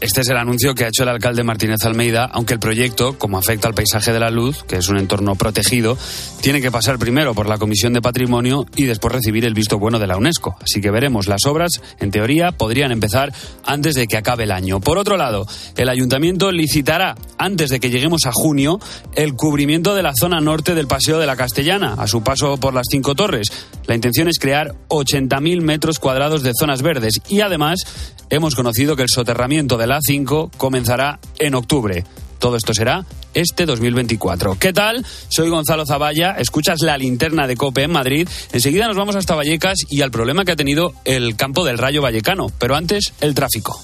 [0.04, 3.38] este es el anuncio que ha hecho el alcalde Martínez Almeida, aunque el proyecto, como
[3.38, 5.96] afecta al paisaje de la luz, que es un entorno protegido,
[6.42, 9.98] tiene que pasar primero por la Comisión de Patrimonio y después recibir el visto bueno
[9.98, 10.56] de la UNESCO.
[10.60, 13.32] Así que veremos, las obras, en teoría, podrían empezar
[13.64, 14.78] antes de que acabe el año.
[14.78, 18.80] Por otro lado, el ayuntamiento licitará, antes de que lleguemos a junio,
[19.14, 22.74] el cubrimiento de la zona norte del Paseo de la Castellana, a su paso por
[22.74, 23.48] las cinco torres.
[23.86, 27.84] La intención es crear 80.000 metros cuadrados de zonas verdes y además
[28.30, 32.04] hemos conocido que el soterramiento de la A5 comenzará en octubre.
[32.38, 34.58] Todo esto será este 2024.
[34.58, 35.04] ¿Qué tal?
[35.28, 38.28] Soy Gonzalo Zavalla, escuchas la linterna de Cope en Madrid.
[38.52, 42.02] Enseguida nos vamos hasta Vallecas y al problema que ha tenido el campo del Rayo
[42.02, 42.50] Vallecano.
[42.58, 43.80] Pero antes, el tráfico.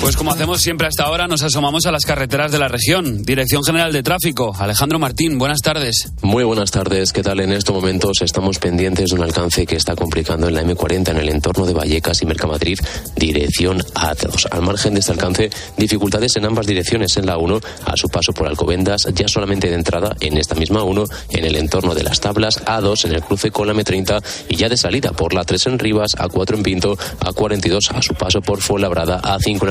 [0.00, 3.22] Pues como hacemos siempre hasta ahora, nos asomamos a las carreteras de la región.
[3.22, 6.10] Dirección General de Tráfico, Alejandro Martín, buenas tardes.
[6.22, 7.38] Muy buenas tardes, ¿qué tal?
[7.40, 11.18] En estos momentos estamos pendientes de un alcance que está complicando en la M40 en
[11.18, 12.78] el entorno de Vallecas y Mercamadrid,
[13.14, 14.46] dirección A2.
[14.50, 18.32] Al margen de este alcance, dificultades en ambas direcciones en la 1, a su paso
[18.32, 22.20] por Alcobendas, ya solamente de entrada en esta misma 1, en el entorno de las
[22.20, 25.66] tablas, A2 en el cruce con la M30 y ya de salida por la 3
[25.66, 29.68] en Rivas, A4 en Pinto, A42 a su paso por Fuenlabrada, A5 en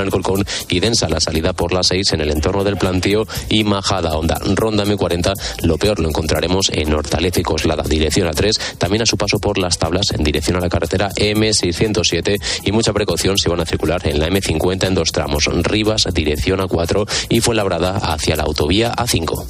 [0.68, 4.38] Y densa la salida por la 6 en el entorno del plantío y Majada Onda.
[4.54, 9.06] Ronda M40, lo peor lo encontraremos en Hortaleza y Coslada, dirección a 3, también a
[9.06, 13.48] su paso por las tablas en dirección a la carretera M607 y mucha precaución si
[13.48, 17.96] van a circular en la M50 en dos tramos, Rivas, dirección a 4 y Fuenlabrada
[17.96, 19.46] hacia la autovía A5.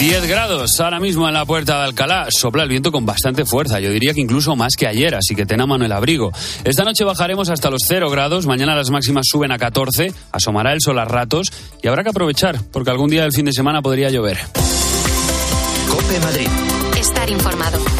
[0.00, 2.28] 10 grados ahora mismo en la puerta de Alcalá.
[2.30, 3.80] Sopla el viento con bastante fuerza.
[3.80, 6.32] Yo diría que incluso más que ayer, así que ten a mano el abrigo.
[6.64, 8.46] Esta noche bajaremos hasta los 0 grados.
[8.46, 10.10] Mañana las máximas suben a 14.
[10.32, 13.52] Asomará el sol a ratos y habrá que aprovechar, porque algún día del fin de
[13.52, 14.38] semana podría llover.
[15.86, 16.48] Cope Madrid.
[16.98, 17.99] Estar informado.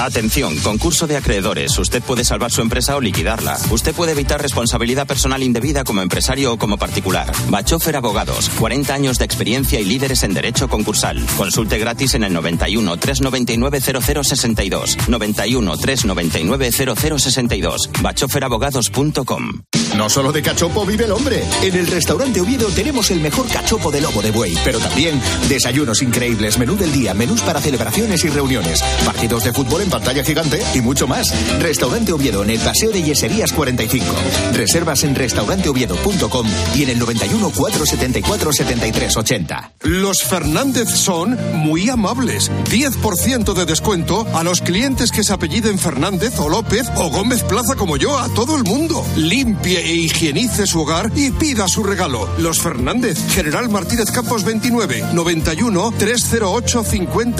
[0.00, 1.78] Atención, concurso de acreedores.
[1.78, 3.56] Usted puede salvar su empresa o liquidarla.
[3.70, 7.32] Usted puede evitar responsabilidad personal indebida como empresario o como particular.
[7.48, 11.24] Bachofer Abogados, 40 años de experiencia y líderes en derecho concursal.
[11.36, 14.96] Consulte gratis en el 91 399 0062.
[15.08, 17.90] 91 399 0062.
[18.02, 19.62] Bachoferabogados.com.
[19.96, 21.44] No solo de cachopo vive el hombre.
[21.62, 26.02] En el restaurante Oviedo tenemos el mejor cachopo de lobo de buey, pero también desayunos
[26.02, 30.60] increíbles, menú del día, menús para celebraciones y reuniones, partidos de fútbol en pantalla gigante
[30.74, 31.32] y mucho más.
[31.60, 34.04] Restaurante Oviedo en el Paseo de Yeserías 45.
[34.52, 39.72] Reservas en restauranteoviedo.com y en el 91 474 73 80.
[39.82, 42.50] Los Fernández son muy amables.
[42.70, 47.74] 10% de descuento a los clientes que se apelliden Fernández o López o Gómez Plaza
[47.76, 49.04] como yo, a todo el mundo.
[49.16, 52.28] Limpie e higienice su hogar y pida su regalo.
[52.38, 57.34] Los Fernández, General Martínez Campos 29, 91 308 5000.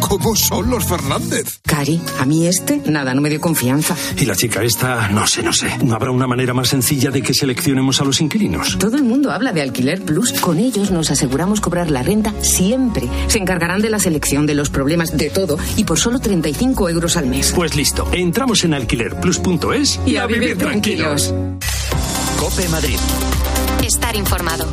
[0.00, 1.57] ¿Cómo son los Fernández?
[1.66, 3.94] Cari, a mí este, nada, no me dio confianza.
[4.16, 5.76] Y la chica esta, no sé, no sé.
[5.84, 8.78] ¿No habrá una manera más sencilla de que seleccionemos a los inquilinos?
[8.78, 10.32] Todo el mundo habla de Alquiler Plus.
[10.40, 13.08] Con ellos nos aseguramos cobrar la renta siempre.
[13.26, 15.58] Se encargarán de la selección, de los problemas, de todo.
[15.76, 17.52] Y por solo 35 euros al mes.
[17.54, 18.08] Pues listo.
[18.12, 21.34] Entramos en alquilerplus.es y a vivir tranquilos.
[22.38, 22.98] Cope Madrid.
[23.84, 24.68] Estar informado.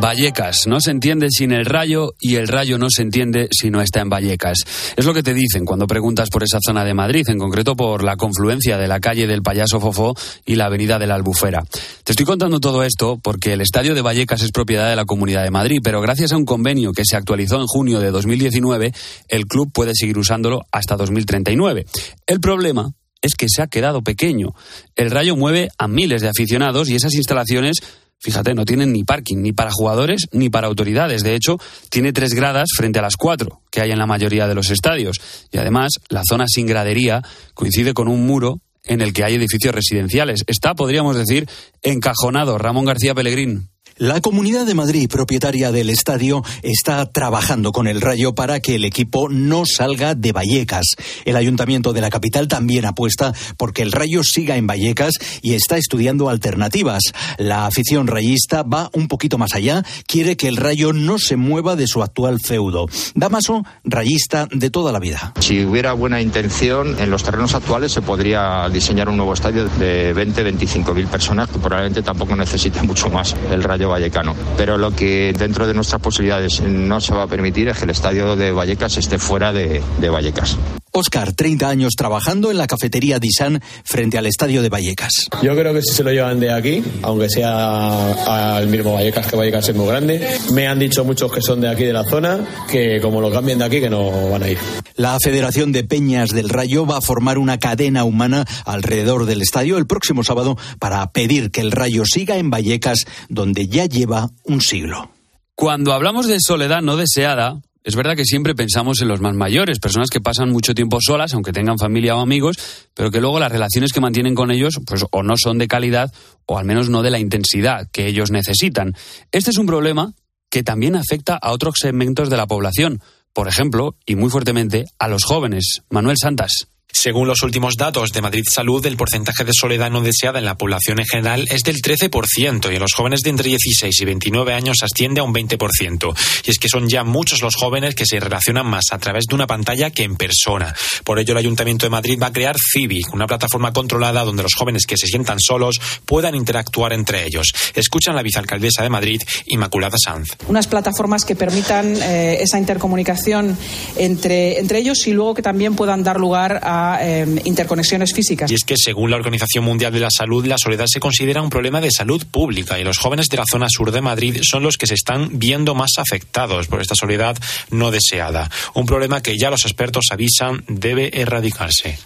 [0.00, 3.80] Vallecas no se entiende sin el rayo y el rayo no se entiende si no
[3.80, 4.58] está en Vallecas.
[4.96, 8.04] Es lo que te dicen cuando preguntas por esa zona de Madrid, en concreto por
[8.04, 10.14] la confluencia de la calle del Payaso Fofó
[10.46, 11.64] y la avenida de la Albufera.
[12.04, 15.42] Te estoy contando todo esto porque el estadio de Vallecas es propiedad de la Comunidad
[15.42, 18.92] de Madrid, pero gracias a un convenio que se actualizó en junio de 2019,
[19.26, 21.86] el club puede seguir usándolo hasta 2039.
[22.28, 24.54] El problema es que se ha quedado pequeño.
[24.94, 27.80] El Rayo mueve a miles de aficionados y esas instalaciones
[28.20, 31.22] Fíjate, no tienen ni parking, ni para jugadores, ni para autoridades.
[31.22, 31.58] De hecho,
[31.88, 35.18] tiene tres gradas frente a las cuatro que hay en la mayoría de los estadios.
[35.52, 37.22] Y además, la zona sin gradería
[37.54, 40.42] coincide con un muro en el que hay edificios residenciales.
[40.46, 41.48] Está, podríamos decir,
[41.82, 42.58] encajonado.
[42.58, 43.68] Ramón García Pellegrín.
[44.00, 48.84] La Comunidad de Madrid, propietaria del estadio, está trabajando con el Rayo para que el
[48.84, 50.94] equipo no salga de Vallecas.
[51.24, 55.78] El Ayuntamiento de la capital también apuesta porque el Rayo siga en Vallecas y está
[55.78, 57.02] estudiando alternativas.
[57.38, 61.74] La afición rayista va un poquito más allá, quiere que el Rayo no se mueva
[61.74, 62.86] de su actual feudo.
[63.16, 65.32] Damaso, rayista de toda la vida.
[65.40, 70.14] Si hubiera buena intención, en los terrenos actuales se podría diseñar un nuevo estadio de
[70.14, 74.34] 20-25 mil personas que probablemente tampoco necesite mucho más el Rayo Vallecano.
[74.56, 77.90] Pero lo que dentro de nuestras posibilidades no se va a permitir es que el
[77.90, 80.56] estadio de Vallecas esté fuera de, Vallecas.
[80.98, 85.28] Oscar, 30 años trabajando en la cafetería Disan frente al estadio de Vallecas.
[85.42, 89.36] Yo creo que si se lo llevan de aquí, aunque sea al mismo Vallecas, que
[89.36, 90.26] Vallecas es muy grande.
[90.52, 93.58] Me han dicho muchos que son de aquí de la zona, que como lo cambien
[93.58, 94.58] de aquí, que no van a ir.
[94.96, 99.78] La Federación de Peñas del Rayo va a formar una cadena humana alrededor del estadio
[99.78, 104.60] el próximo sábado para pedir que el Rayo siga en Vallecas, donde ya lleva un
[104.60, 105.12] siglo.
[105.54, 109.78] Cuando hablamos de soledad no deseada, es verdad que siempre pensamos en los más mayores,
[109.78, 112.58] personas que pasan mucho tiempo solas, aunque tengan familia o amigos,
[112.92, 116.12] pero que luego las relaciones que mantienen con ellos, pues o no son de calidad,
[116.44, 118.94] o al menos no de la intensidad que ellos necesitan.
[119.32, 120.12] Este es un problema
[120.50, 123.00] que también afecta a otros segmentos de la población,
[123.32, 125.80] por ejemplo, y muy fuertemente, a los jóvenes.
[125.88, 126.68] Manuel Santas.
[126.90, 130.56] Según los últimos datos de Madrid Salud, el porcentaje de soledad no deseada en la
[130.56, 134.54] población en general es del 13% y en los jóvenes de entre 16 y 29
[134.54, 136.16] años asciende a un 20%.
[136.46, 139.34] Y es que son ya muchos los jóvenes que se relacionan más a través de
[139.34, 140.74] una pantalla que en persona.
[141.04, 144.54] Por ello, el Ayuntamiento de Madrid va a crear Civic, una plataforma controlada donde los
[144.54, 147.52] jóvenes que se sientan solos puedan interactuar entre ellos.
[147.74, 150.30] Escuchan la vicealcaldesa de Madrid, Inmaculada Sanz.
[150.48, 153.56] Unas plataformas que permitan eh, esa intercomunicación
[153.96, 158.50] entre, entre ellos y luego que también puedan dar lugar a eh, interconexiones físicas.
[158.50, 161.50] Y es que según la Organización Mundial de la Salud, la soledad se considera un
[161.50, 164.76] problema de salud pública y los jóvenes de la zona sur de Madrid son los
[164.76, 167.36] que se están viendo más afectados por esta soledad
[167.70, 168.50] no deseada.
[168.74, 171.98] Un problema que ya los expertos avisan debe erradicarse.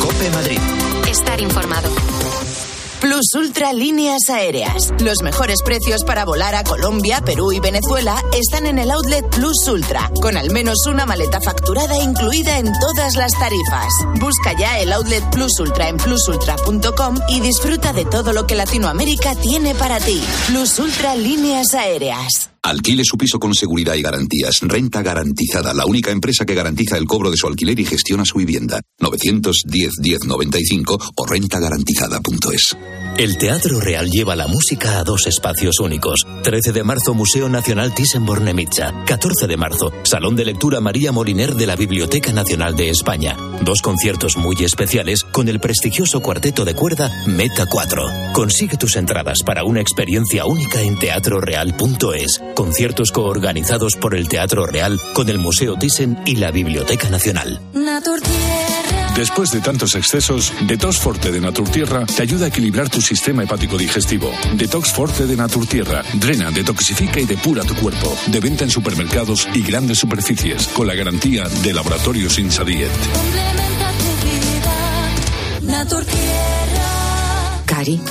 [0.00, 0.58] Cope Madrid.
[1.08, 1.90] Estar informado.
[3.14, 4.92] Plus Ultra Líneas Aéreas.
[4.98, 9.68] Los mejores precios para volar a Colombia, Perú y Venezuela están en el outlet Plus
[9.68, 13.92] Ultra, con al menos una maleta facturada incluida en todas las tarifas.
[14.18, 19.36] Busca ya el outlet Plus Ultra en plusultra.com y disfruta de todo lo que Latinoamérica
[19.36, 20.20] tiene para ti.
[20.48, 22.50] Plus Ultra Líneas Aéreas.
[22.64, 24.60] Alquile su piso con seguridad y garantías.
[24.62, 28.38] Renta garantizada, la única empresa que garantiza el cobro de su alquiler y gestiona su
[28.38, 28.80] vivienda.
[29.00, 32.74] 910-1095 o rentagarantizada.es.
[33.16, 36.26] El Teatro Real lleva la música a dos espacios únicos.
[36.42, 39.04] 13 de marzo, Museo Nacional Thyssen-Bornemisza.
[39.04, 43.36] 14 de marzo, Salón de Lectura María Moliner de la Biblioteca Nacional de España.
[43.62, 48.32] Dos conciertos muy especiales con el prestigioso cuarteto de cuerda Meta 4.
[48.32, 52.42] Consigue tus entradas para una experiencia única en teatroreal.es.
[52.56, 57.60] Conciertos coorganizados por el Teatro Real con el Museo Thyssen y la Biblioteca Nacional.
[59.16, 63.78] Después de tantos excesos, Detox Forte de Naturtierra te ayuda a equilibrar tu sistema hepático
[63.78, 64.32] digestivo.
[64.54, 68.16] Detox Forte de Naturtierra drena, detoxifica y depura tu cuerpo.
[68.26, 72.90] De venta en supermercados y grandes superficies, con la garantía de Laboratorios Insadiet.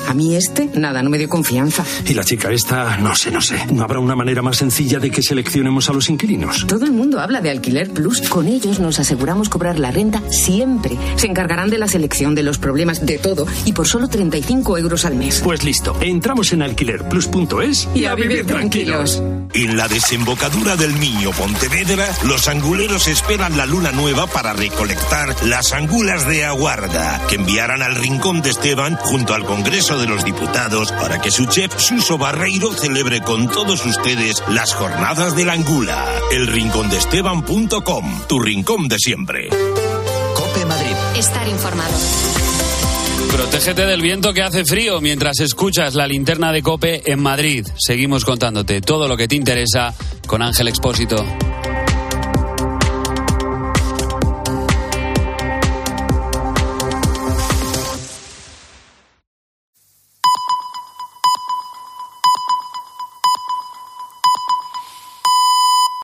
[0.08, 1.84] A mí este, nada, no me dio confianza.
[2.06, 3.66] Y la chica esta, no sé, no sé.
[3.72, 6.66] ¿No habrá una manera más sencilla de que seleccionemos a los inquilinos?
[6.68, 8.22] Todo el mundo habla de Alquiler Plus.
[8.30, 10.98] Con ellos nos aseguramos cobrar la renta siempre.
[11.16, 13.48] Se encargarán de la selección, de los problemas, de todo.
[13.66, 15.42] Y por solo 35 euros al mes.
[15.44, 19.22] Pues listo, entramos en alquilerplus.es y a vivir tranquilos.
[19.54, 25.74] En la desembocadura del Miño Pontevedra, los anguleros esperan la luna nueva para recolectar las
[25.74, 30.92] angulas de aguarda, que enviarán al rincón de Esteban junto al Congreso de los Diputados
[30.92, 36.06] para que su chef Suso Barreiro celebre con todos ustedes las jornadas de la angula.
[36.34, 39.48] El rincón de Esteban.com, tu rincón de siempre.
[39.48, 40.96] Cope Madrid.
[41.18, 41.94] Estar informado.
[43.32, 47.66] Protégete del viento que hace frío mientras escuchas la linterna de Cope en Madrid.
[47.78, 49.94] Seguimos contándote todo lo que te interesa
[50.28, 51.26] con Ángel Expósito.